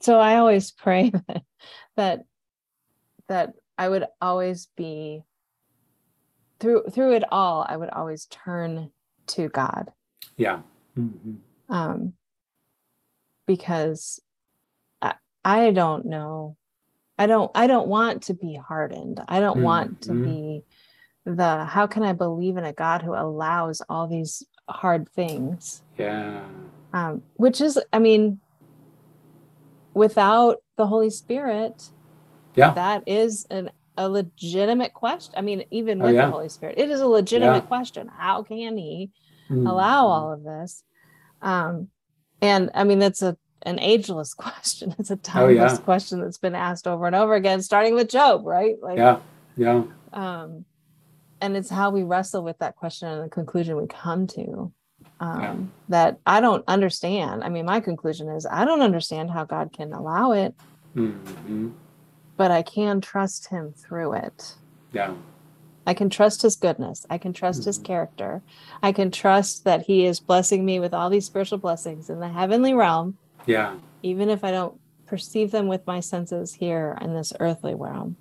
so 0.00 0.18
i 0.18 0.36
always 0.36 0.70
pray 0.84 1.10
that 1.10 1.42
that 1.96 2.24
that 3.28 3.54
i 3.78 3.88
would 3.88 4.06
always 4.20 4.68
be 4.76 5.22
through 6.60 6.84
through 6.90 7.12
it 7.14 7.24
all 7.30 7.64
i 7.68 7.76
would 7.76 7.90
always 7.90 8.26
turn 8.26 8.90
to 9.26 9.48
god 9.48 9.90
Yeah. 10.36 10.60
hmm 10.94 11.34
um 11.68 12.12
because 13.46 14.20
i 15.02 15.14
i 15.44 15.70
don't 15.70 16.04
know 16.06 16.56
i 17.18 17.26
don't 17.26 17.50
i 17.54 17.66
don't 17.66 17.88
want 17.88 18.22
to 18.24 18.34
be 18.34 18.54
hardened 18.54 19.20
i 19.28 19.40
don't 19.40 19.60
want 19.60 20.00
to 20.02 20.12
Mhm. 20.12 20.24
be 20.24 20.64
the 21.24 21.64
how 21.64 21.86
can 21.86 22.02
i 22.02 22.12
believe 22.12 22.56
in 22.58 22.64
a 22.64 22.72
god 22.72 23.02
who 23.02 23.14
allows 23.14 23.80
all 23.88 24.06
these 24.06 24.42
hard 24.68 25.08
things 25.10 25.82
Yeah. 25.98 26.42
um, 26.92 27.22
which 27.34 27.60
is 27.60 27.78
i 27.92 27.98
mean 27.98 28.40
without 29.94 30.56
the 30.76 30.86
holy 30.86 31.10
spirit 31.10 31.90
Yeah. 32.56 32.72
that 32.74 33.04
is 33.06 33.46
an 33.50 33.70
a 33.96 34.08
legitimate 34.08 34.92
question 34.92 35.34
i 35.36 35.40
mean 35.40 35.64
even 35.70 36.02
Oh, 36.02 36.06
with 36.06 36.14
yeah. 36.14 36.26
the 36.26 36.32
holy 36.32 36.48
spirit 36.48 36.78
it 36.78 36.90
is 36.90 37.00
a 37.00 37.06
legitimate 37.06 37.54
Yeah. 37.54 37.60
question 37.60 38.08
how 38.08 38.42
can 38.42 38.76
he 38.76 39.10
Mhm. 39.48 39.68
allow 39.68 40.06
all 40.08 40.32
of 40.32 40.42
this 40.42 40.82
um 41.40 41.88
and 42.42 42.70
i 42.74 42.82
mean 42.84 42.98
that's 42.98 43.22
a 43.22 43.36
an 43.62 43.78
ageless 43.78 44.34
question 44.44 44.94
it's 44.98 45.10
a 45.10 45.14
Oh, 45.14 45.48
yeah. 45.48 45.60
timeless 45.66 45.78
question 45.78 46.20
that's 46.20 46.38
been 46.38 46.54
asked 46.56 46.88
over 46.88 47.06
and 47.06 47.14
over 47.14 47.34
again 47.34 47.62
starting 47.62 47.94
with 47.94 48.08
job 48.08 48.44
right 48.44 48.76
like 48.82 48.98
Yeah. 48.98 49.20
Yeah. 49.56 49.84
um 50.12 50.64
and 51.40 51.56
it's 51.56 51.70
how 51.70 51.90
we 51.90 52.02
wrestle 52.02 52.42
with 52.42 52.58
that 52.58 52.74
question 52.76 53.08
and 53.08 53.24
the 53.24 53.28
conclusion 53.28 53.76
we 53.76 53.86
come 53.86 54.26
to 54.28 54.72
um 55.20 55.40
Yeah. 55.40 55.54
that 55.88 56.18
i 56.26 56.40
don't 56.40 56.64
understand 56.66 57.44
i 57.44 57.48
mean 57.48 57.64
my 57.64 57.78
conclusion 57.78 58.28
is 58.28 58.44
i 58.44 58.64
don't 58.64 58.82
understand 58.82 59.30
how 59.30 59.44
god 59.44 59.72
can 59.72 59.92
allow 59.92 60.32
it 60.32 60.52
hmm 60.94 61.70
but 62.36 62.50
i 62.50 62.62
can 62.62 63.00
trust 63.00 63.48
him 63.48 63.72
through 63.72 64.12
it 64.14 64.54
Yeah. 64.92 65.14
i 65.86 65.94
can 65.94 66.10
trust 66.10 66.42
his 66.42 66.56
goodness 66.56 67.06
i 67.10 67.18
can 67.18 67.32
trust 67.32 67.64
his 67.64 67.78
Mhm. 67.78 67.84
character 67.84 68.42
i 68.82 68.92
can 68.92 69.10
trust 69.10 69.64
that 69.64 69.82
he 69.86 70.04
is 70.06 70.20
blessing 70.20 70.64
me 70.64 70.80
with 70.80 70.94
all 70.94 71.10
these 71.10 71.26
spiritual 71.26 71.58
blessings 71.58 72.08
in 72.10 72.20
the 72.20 72.28
heavenly 72.28 72.74
realm 72.74 73.16
Yeah. 73.46 73.74
even 74.02 74.28
if 74.30 74.42
i 74.44 74.50
don't 74.50 74.78
perceive 75.06 75.50
them 75.50 75.68
with 75.68 75.86
my 75.86 76.00
senses 76.00 76.54
here 76.54 76.96
in 77.00 77.14
this 77.14 77.32
earthly 77.40 77.74
realm 77.74 78.16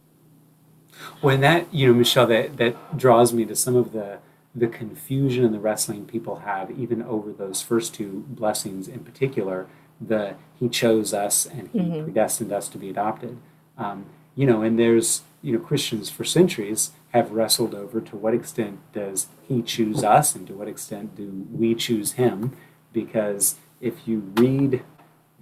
When 1.22 1.42
that, 1.42 1.74
you 1.74 1.88
know, 1.88 1.94
Michelle, 1.96 2.28
that, 2.28 2.58
that 2.58 2.98
draws 2.98 3.34
me 3.34 3.46
to 3.46 3.56
some 3.56 3.76
of 3.76 3.94
the 3.94 4.20
the 4.56 4.68
confusion 4.68 5.44
and 5.44 5.52
the 5.52 5.60
wrestling 5.60 6.06
people 6.06 6.36
have, 6.46 6.70
even 6.70 7.02
over 7.02 7.32
those 7.34 7.64
first 7.64 7.96
two 7.96 8.24
blessings 8.28 8.88
in 8.88 9.00
particular. 9.00 9.66
The 10.00 10.36
He 10.60 10.70
chose 10.70 11.12
us 11.12 11.48
and 11.48 11.70
He 11.74 11.80
Mhm. 11.80 12.04
predestined 12.04 12.52
us 12.52 12.70
to 12.70 12.78
be 12.78 12.88
adopted. 12.92 13.38
Um, 13.78 14.06
you 14.36 14.46
know, 14.46 14.62
and 14.62 14.78
there's 14.78 15.24
you 15.42 15.54
know 15.54 15.60
Christians 15.60 16.10
for 16.10 16.24
centuries 16.24 16.92
have 17.12 17.32
wrestled 17.32 17.76
over 17.76 18.02
to 18.02 18.16
what 18.16 18.34
extent 18.34 18.80
does 18.94 19.28
He 19.48 19.62
choose 19.62 20.04
us 20.04 20.36
and 20.36 20.48
to 20.48 20.54
what 20.54 20.68
extent 20.68 21.16
do 21.16 21.48
we 21.52 21.76
choose 21.76 22.14
Him? 22.14 22.56
Because 22.92 23.56
if 23.82 24.08
you 24.08 24.34
read 24.36 24.84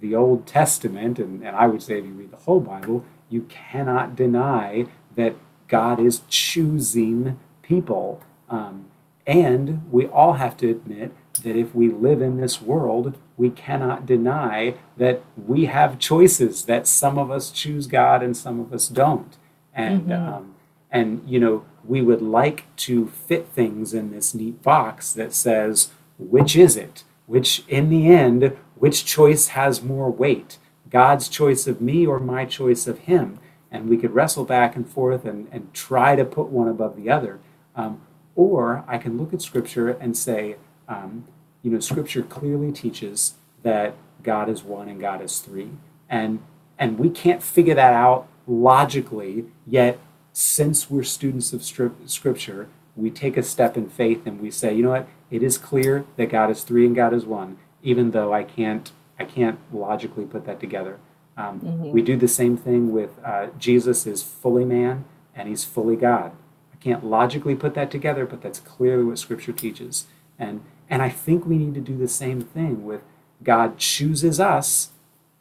the 0.00 0.14
Old 0.14 0.46
Testament, 0.46 1.18
and, 1.18 1.42
and 1.42 1.56
I 1.56 1.66
would 1.66 1.82
say 1.82 1.98
if 1.98 2.04
you 2.04 2.12
read 2.12 2.32
the 2.32 2.36
whole 2.38 2.60
Bible, 2.60 3.04
you 3.30 3.42
cannot 3.42 4.16
deny 4.16 4.86
that 5.14 5.36
God 5.68 6.00
is 6.00 6.22
choosing 6.28 7.38
people. 7.62 8.20
Um, 8.50 8.86
and 9.26 9.90
we 9.90 10.06
all 10.06 10.34
have 10.34 10.56
to 10.58 10.70
admit 10.70 11.12
that 11.34 11.56
if 11.56 11.74
we 11.74 11.88
live 11.88 12.20
in 12.20 12.36
this 12.36 12.60
world, 12.60 13.16
we 13.36 13.50
cannot 13.50 14.06
deny 14.06 14.74
that 14.96 15.22
we 15.36 15.64
have 15.66 15.98
choices, 15.98 16.64
that 16.66 16.86
some 16.86 17.18
of 17.18 17.30
us 17.30 17.50
choose 17.50 17.86
God 17.86 18.22
and 18.22 18.36
some 18.36 18.60
of 18.60 18.72
us 18.72 18.88
don't. 18.88 19.36
And, 19.74 20.08
Mhm. 20.08 20.28
um, 20.28 20.54
and 20.90 21.22
you 21.26 21.40
know, 21.40 21.64
we 21.86 22.02
would 22.02 22.22
like 22.22 22.64
to 22.76 23.06
fit 23.06 23.48
things 23.48 23.94
in 23.94 24.10
this 24.10 24.34
neat 24.34 24.62
box 24.62 25.12
that 25.12 25.32
says, 25.32 25.90
which 26.18 26.54
is 26.56 26.76
it? 26.76 27.04
Which, 27.26 27.64
in 27.68 27.88
the 27.88 28.08
end, 28.08 28.56
which 28.76 29.04
choice 29.04 29.48
has 29.48 29.82
more 29.82 30.10
weight? 30.10 30.58
God's 30.90 31.28
choice 31.28 31.66
of 31.66 31.80
me 31.80 32.06
or 32.06 32.20
my 32.20 32.44
choice 32.44 32.86
of 32.86 32.98
him? 33.00 33.38
And 33.70 33.88
we 33.88 33.96
could 33.96 34.12
wrestle 34.12 34.44
back 34.44 34.76
and 34.76 34.86
forth 34.86 35.24
and, 35.24 35.48
and 35.50 35.72
try 35.72 36.14
to 36.14 36.24
put 36.24 36.48
one 36.48 36.68
above 36.68 36.94
the 36.94 37.08
other. 37.08 37.38
Um, 37.74 38.02
or 38.36 38.84
I 38.86 38.98
can 38.98 39.16
look 39.16 39.32
at 39.32 39.40
Scripture 39.40 39.88
and 39.88 40.16
say, 40.16 40.56
um, 40.92 41.24
you 41.62 41.70
know, 41.70 41.80
Scripture 41.80 42.22
clearly 42.22 42.72
teaches 42.72 43.34
that 43.62 43.94
God 44.22 44.48
is 44.48 44.62
one 44.62 44.88
and 44.88 45.00
God 45.00 45.22
is 45.22 45.38
three. 45.40 45.70
And, 46.08 46.40
and 46.78 46.98
we 46.98 47.08
can't 47.10 47.42
figure 47.42 47.74
that 47.74 47.94
out 47.94 48.26
logically, 48.46 49.46
yet, 49.66 49.98
since 50.32 50.90
we're 50.90 51.02
students 51.02 51.52
of 51.52 51.62
Scripture, 51.62 52.68
we 52.96 53.10
take 53.10 53.36
a 53.36 53.42
step 53.42 53.76
in 53.76 53.88
faith 53.88 54.26
and 54.26 54.40
we 54.40 54.50
say, 54.50 54.74
you 54.74 54.82
know 54.82 54.90
what, 54.90 55.08
it 55.30 55.42
is 55.42 55.56
clear 55.58 56.04
that 56.16 56.30
God 56.30 56.50
is 56.50 56.62
three 56.62 56.86
and 56.86 56.96
God 56.96 57.12
is 57.14 57.24
one, 57.24 57.58
even 57.82 58.10
though 58.10 58.32
I 58.32 58.44
can't, 58.44 58.90
I 59.18 59.24
can't 59.24 59.58
logically 59.72 60.24
put 60.24 60.44
that 60.46 60.60
together. 60.60 60.98
Um, 61.36 61.60
Mhm. 61.60 61.92
We 61.92 62.02
do 62.02 62.16
the 62.16 62.28
same 62.28 62.56
thing 62.56 62.92
with 62.92 63.10
uh, 63.24 63.46
Jesus 63.58 64.06
is 64.06 64.22
fully 64.22 64.64
man 64.64 65.04
and 65.34 65.48
he's 65.48 65.64
fully 65.64 65.96
God. 65.96 66.32
I 66.72 66.76
can't 66.76 67.04
logically 67.04 67.54
put 67.54 67.74
that 67.74 67.90
together, 67.90 68.26
but 68.26 68.42
that's 68.42 68.60
clearly 68.60 69.04
what 69.04 69.18
Scripture 69.18 69.52
teaches. 69.52 70.06
And 70.38 70.60
and 70.92 71.00
I 71.02 71.08
think 71.08 71.46
we 71.46 71.56
need 71.56 71.74
to 71.74 71.80
do 71.80 71.96
the 71.96 72.06
same 72.22 72.40
thing 72.42 72.84
with 72.84 73.00
God 73.42 73.78
chooses 73.78 74.38
us, 74.38 74.90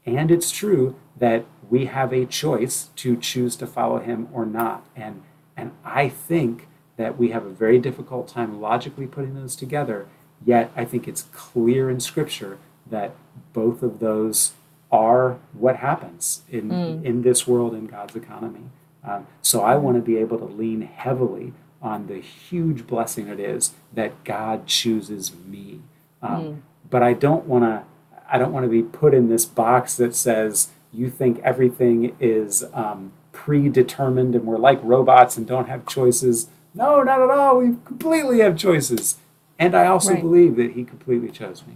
and 0.06 0.32
it's 0.32 0.50
true 0.50 0.96
that 1.20 1.46
we 1.70 1.86
have 1.86 2.12
a 2.14 2.26
choice 2.26 2.90
to 2.96 3.16
choose 3.18 3.56
to 3.58 3.68
follow 3.68 4.00
Him 4.00 4.28
or 4.34 4.46
not. 4.46 4.82
And 4.96 5.22
and 5.58 5.72
I 5.84 6.10
think 6.10 6.68
that 6.98 7.18
we 7.20 7.30
have 7.36 7.46
a 7.46 7.50
very 7.64 7.80
difficult 7.80 8.28
time 8.28 8.62
logically 8.62 9.08
putting 9.08 9.36
those 9.36 9.56
together. 9.56 10.08
Yet 10.44 10.72
I 10.76 10.86
think 10.86 11.08
it's 11.08 11.24
clear 11.34 11.90
in 11.90 12.00
Scripture 12.00 12.58
that 12.90 13.14
both 13.54 13.84
of 13.84 14.00
those 14.00 14.54
are 14.92 15.38
what 15.54 15.76
happens 15.78 16.42
in 16.50 16.70
Mm. 16.70 17.04
in 17.04 17.22
this 17.22 17.46
world 17.48 17.74
in 17.76 17.86
God's 17.88 18.16
economy. 18.16 18.66
Um, 19.04 19.28
so 19.42 19.62
I 19.62 19.76
want 19.76 19.96
to 19.98 20.02
be 20.12 20.18
able 20.18 20.38
to 20.40 20.46
lean 20.46 20.82
heavily 20.82 21.54
on 21.82 22.08
the 22.08 22.20
huge 22.22 22.88
blessing 22.88 23.28
it 23.28 23.40
is 23.40 23.74
that 23.94 24.24
God 24.24 24.68
chooses 24.68 25.34
me. 25.36 25.82
Um, 26.22 26.32
Mm. 26.44 26.62
But 26.90 27.04
I 27.04 27.14
don't 27.14 27.46
want 27.46 27.64
to. 27.64 27.84
I 28.30 28.38
don't 28.38 28.54
want 28.54 28.66
to 28.66 28.70
be 28.70 28.84
put 28.84 29.14
in 29.14 29.30
this 29.30 29.46
box 29.46 29.96
that 29.98 30.16
says 30.16 30.70
you 30.94 31.10
think 31.10 31.40
everything 31.44 32.16
is 32.20 32.64
um, 32.74 33.12
predetermined 33.34 34.36
and 34.36 34.46
we're 34.46 34.58
like 34.58 34.80
robots 34.84 35.38
and 35.38 35.48
don't 35.48 35.68
have 35.70 35.86
choices. 35.86 36.50
No, 36.74 37.02
not 37.04 37.22
at 37.22 37.30
all. 37.30 37.58
We 37.60 37.76
completely 37.86 38.40
have 38.40 38.58
choices. 38.58 39.18
And 39.60 39.76
I 39.76 39.88
also 39.88 40.12
Right. 40.14 40.22
believe 40.22 40.56
that 40.58 40.72
He 40.72 40.84
completely 40.84 41.30
chose 41.30 41.66
me. 41.68 41.76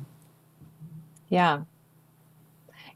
yeah 1.29 1.61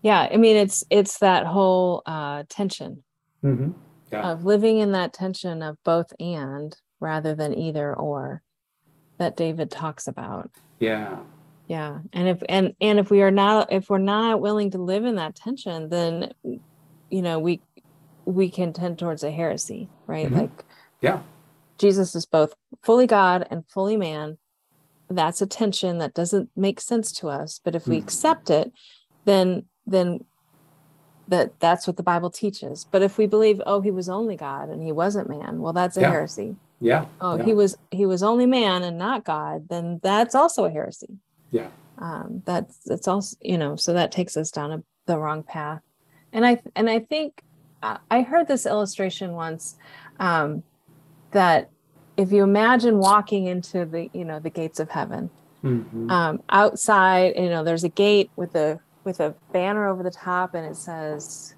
yeah 0.02 0.28
i 0.32 0.38
mean 0.38 0.56
it's 0.56 0.84
it's 0.89 1.17
that 1.19 1.45
whole 1.45 2.02
uh 2.06 2.43
tension 2.50 3.04
hmm 3.41 3.72
Yeah. 4.12 4.32
of 4.32 4.45
living 4.45 4.78
in 4.80 4.91
that 4.93 5.13
tension 5.13 5.62
of 5.62 5.78
both 5.84 6.13
and 6.19 6.76
rather 7.00 7.36
than 7.36 7.58
either 7.58 7.94
or 7.96 8.42
that 9.18 9.38
David 9.38 9.72
talks 9.72 10.08
about. 10.08 10.50
Yeah. 10.80 11.20
Yeah. 11.68 12.00
And 12.14 12.28
if 12.28 12.42
and 12.50 12.74
and 12.82 13.00
if 13.00 13.12
we 13.12 13.22
are 13.22 13.32
not 13.32 13.72
if 13.72 13.90
we're 13.90 13.98
not 14.00 14.42
willing 14.42 14.72
to 14.72 14.78
live 14.78 15.06
in 15.06 15.16
that 15.16 15.36
tension, 15.36 15.90
then 15.90 16.32
you 17.10 17.22
know, 17.22 17.40
we 17.40 17.62
we 18.26 18.50
can 18.50 18.74
tend 18.74 19.00
towards 19.00 19.24
a 19.24 19.32
heresy, 19.32 19.90
right? 20.08 20.28
Mhm. 20.28 20.36
Like 20.38 20.66
Yeah. 21.02 21.22
Jesus 21.78 22.16
is 22.16 22.26
both 22.26 22.54
fully 22.84 23.08
God 23.08 23.48
and 23.50 23.68
fully 23.70 23.98
man. 23.98 24.38
That's 25.10 25.42
a 25.42 25.48
tension 25.48 25.98
that 26.00 26.14
doesn't 26.14 26.50
make 26.56 26.80
sense 26.82 27.12
to 27.14 27.30
us. 27.30 27.60
But 27.64 27.76
if 27.76 27.88
we 27.88 27.98
Mhm. 27.98 28.04
accept 28.04 28.50
it, 28.50 28.72
then 29.26 29.66
then 29.86 30.26
that 31.28 31.60
that's 31.60 31.86
what 31.86 31.98
the 31.98 32.04
Bible 32.04 32.32
teaches. 32.32 32.88
But 32.92 33.04
if 33.04 33.18
we 33.20 33.28
believe, 33.28 33.62
oh, 33.66 33.82
he 33.82 33.92
was 33.92 34.10
only 34.10 34.36
God 34.36 34.70
and 34.70 34.82
he 34.82 34.92
wasn't 34.92 35.30
man, 35.30 35.62
well, 35.62 35.74
that's 35.74 35.98
a 35.98 36.02
Yeah. 36.02 36.10
heresy. 36.10 36.58
Yeah. 36.82 37.06
Oh, 37.20 37.38
yeah. 37.38 37.44
he 37.46 37.54
was 37.54 37.78
he 37.92 38.06
was 38.06 38.24
only 38.24 38.46
man 38.46 38.84
and 38.84 38.98
not 38.98 39.26
God, 39.26 39.68
then 39.70 40.00
that's 40.02 40.36
also 40.36 40.65
a 40.65 40.70
heresy. 40.70 41.18
Yeah. 41.52 41.68
Um, 41.98 42.42
that's 42.46 42.78
that's 42.86 43.08
also 43.08 43.36
you 43.42 43.58
know, 43.58 43.76
so 43.76 43.94
that 43.94 44.12
takes 44.12 44.38
us 44.38 44.52
down 44.52 44.72
a, 44.72 44.84
the 45.06 45.18
wrong 45.18 45.44
path. 45.44 45.82
And 46.32 46.46
I 46.46 46.62
and 46.76 46.89
I 46.89 47.00
think 47.00 47.44
uh, 47.84 47.98
I 48.10 48.22
heard 48.22 48.48
this 48.48 48.65
illustration 48.65 49.34
once 49.34 49.76
um, 50.20 50.63
that 51.32 51.70
if 52.18 52.32
you 52.32 52.44
imagine 52.44 53.00
walking 53.00 53.46
into 53.46 53.86
the 53.86 54.10
you 54.13 54.26
know 54.26 54.39
the 54.39 54.50
gates 54.50 54.80
of 54.80 54.89
heaven, 54.89 55.30
Mhm. 55.63 56.10
um, 56.10 56.42
outside 56.50 57.34
you 57.36 57.50
know 57.50 57.63
there's 57.65 57.84
a 57.84 57.89
gate 57.89 58.32
with 58.38 58.56
a 58.56 58.80
with 59.04 59.20
a 59.20 59.36
banner 59.52 59.88
over 59.88 60.04
the 60.04 60.12
top 60.12 60.54
and 60.54 60.65
it 60.65 60.76
says 60.78 61.56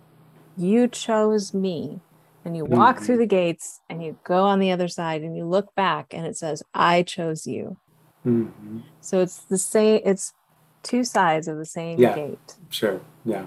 you 0.58 0.88
chose 0.88 1.54
me 1.54 2.00
and 2.44 2.58
you 2.58 2.66
walk 2.66 2.98
Mhm. 3.00 3.06
through 3.06 3.18
the 3.18 3.26
gates 3.28 3.82
and 3.90 4.04
you 4.04 4.18
go 4.24 4.44
on 4.44 4.60
the 4.60 4.72
other 4.72 4.88
side 4.88 5.22
and 5.22 5.36
you 5.38 5.46
look 5.46 5.74
back 5.76 6.14
and 6.14 6.26
it 6.26 6.36
says 6.38 6.64
i 6.74 7.04
chose 7.04 7.46
you 7.46 7.78
Mhm. 8.26 8.84
so 9.00 9.20
it's 9.20 9.38
the 9.46 9.58
same 9.58 10.02
it's 10.06 10.34
two 10.84 11.04
sides 11.04 11.48
of 11.48 11.58
the 11.58 11.66
same 11.66 12.00
Yeah. 12.00 12.16
gate 12.16 12.58
Sure. 12.70 13.00
Yeah. 13.26 13.46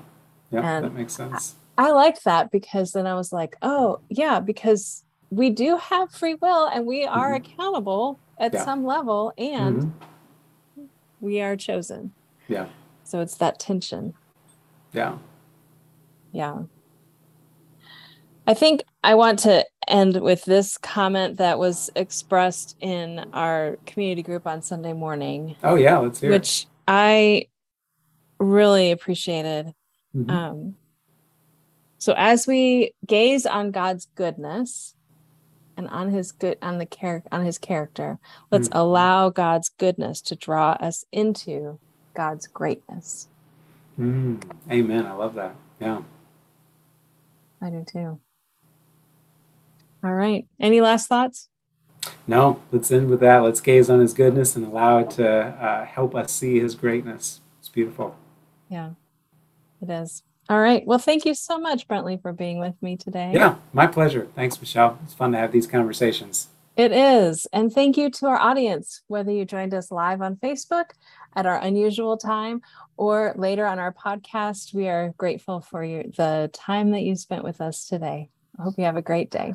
Yeah. 0.51 0.61
And 0.77 0.85
that 0.85 0.95
makes 0.95 1.15
sense. 1.15 1.57
i 1.77 1.91
liked 1.91 2.23
that 2.25 2.51
because 2.53 2.93
then 2.93 3.07
i 3.07 3.15
was 3.15 3.33
like 3.33 3.57
oh 3.63 4.01
yeah 4.09 4.39
because 4.41 5.05
we 5.31 5.51
do 5.51 5.77
have 5.77 6.11
free 6.13 6.35
will 6.35 6.67
and 6.67 6.87
we 6.87 7.05
are 7.05 7.33
Mhm. 7.33 7.37
accountable 7.39 8.21
at 8.39 8.53
Yeah. 8.55 8.65
some 8.65 8.85
level 8.85 9.33
and 9.37 9.83
Mhm. 10.77 10.89
we 11.21 11.41
are 11.41 11.57
chosen 11.57 12.13
Yeah. 12.49 12.69
so 13.03 13.21
it's 13.21 13.37
that 13.39 13.59
tension 13.59 14.15
Yeah. 14.93 15.19
Yeah. 16.31 16.65
I 18.47 18.55
think 18.55 18.83
I 19.03 19.15
want 19.15 19.39
to 19.41 19.65
end 19.89 20.21
with 20.21 20.45
this 20.45 20.77
comment 20.79 21.39
that 21.39 21.59
was 21.59 21.91
expressed 21.97 22.77
in 22.81 23.25
our 23.33 23.79
community 23.87 24.23
group 24.23 24.47
on 24.47 24.61
Sunday 24.63 24.93
morning, 24.93 25.57
Oh 25.63 25.77
yeah. 25.77 25.99
Let's 25.99 26.21
hear. 26.21 26.31
it. 26.31 26.35
which 26.35 26.67
I 26.87 27.49
really 28.39 28.91
appreciated. 28.91 29.75
Mhm. 30.15 30.31
Um, 30.31 30.77
so 31.99 32.13
as 32.17 32.47
we 32.47 32.93
gaze 33.07 33.47
on 33.47 33.71
God's 33.71 34.09
goodness 34.15 34.95
and 35.77 35.89
on 35.89 36.11
his 36.11 36.31
good 36.33 36.59
on 36.61 36.77
the 36.79 36.87
character 36.87 37.29
on 37.33 37.45
his 37.47 37.57
character, 37.59 38.19
let's 38.51 38.69
Mhm. 38.69 38.79
allow 38.79 39.31
God's 39.31 39.71
goodness 39.71 40.21
to 40.23 40.37
draw 40.37 40.73
us 40.73 41.05
into 41.13 41.79
God's 42.15 42.47
greatness. 42.47 43.29
Mm. 43.99 44.43
Amen. 44.71 45.07
I 45.07 45.13
love 45.15 45.35
that. 45.35 45.57
Yeah. 45.81 46.03
I 47.63 47.71
do 47.71 47.85
too. 47.91 48.21
All 50.05 50.13
right. 50.13 50.47
Any 50.61 50.83
last 50.83 51.09
thoughts? 51.09 51.49
No, 52.27 52.61
let's 52.71 52.93
end 52.93 53.09
with 53.09 53.21
that. 53.21 53.39
Let's 53.39 53.63
gaze 53.63 53.89
on 53.89 54.01
His 54.01 54.13
goodness 54.13 54.55
and 54.55 54.67
allow 54.67 54.99
it 54.99 55.11
to 55.13 55.27
uh, 55.27 55.87
help 55.87 56.15
us 56.15 56.31
see 56.31 56.61
His 56.61 56.75
greatness. 56.75 57.41
It's 57.59 57.71
beautiful. 57.71 58.15
Yeah, 58.69 58.91
it 59.81 59.89
is. 59.89 60.23
All 60.51 60.61
right. 60.61 60.87
Well, 60.87 60.99
thank 60.99 61.25
you 61.25 61.35
so 61.35 61.59
much, 61.59 61.89
Brentley, 61.89 62.21
for 62.21 62.35
being 62.35 62.59
with 62.59 62.75
me 62.83 62.99
today. 62.99 63.33
Yeah, 63.33 63.57
my 63.73 63.87
pleasure. 63.87 64.29
Thanks, 64.35 64.61
Michelle. 64.61 64.99
It's 65.05 65.15
fun 65.15 65.33
to 65.33 65.39
have 65.39 65.53
these 65.53 65.67
conversations. 65.67 66.49
It 66.77 66.93
is. 66.93 67.47
And 67.53 67.73
thank 67.73 67.97
you 67.97 68.11
to 68.11 68.27
our 68.27 68.37
audience, 68.37 69.01
whether 69.07 69.31
you 69.33 69.47
joined 69.47 69.73
us 69.73 69.91
live 69.91 70.21
on 70.21 70.37
Facebook 70.37 70.91
at 71.35 71.47
our 71.47 71.59
unusual 71.59 72.19
time 72.19 72.61
or 72.99 73.33
later 73.37 73.65
on 73.65 73.79
our 73.79 73.93
podcast. 73.93 74.75
We 74.75 74.89
are 74.89 75.15
grateful 75.17 75.61
for 75.61 75.83
you, 75.83 76.13
the 76.15 76.51
time 76.53 76.91
that 76.91 77.03
you 77.03 77.17
spent 77.17 77.45
with 77.45 77.63
us 77.63 77.87
today. 77.87 78.29
I 78.59 78.63
hope 78.65 78.75
you 78.77 78.85
have 78.85 78.97
a 78.97 79.03
great 79.03 79.31
day. 79.31 79.55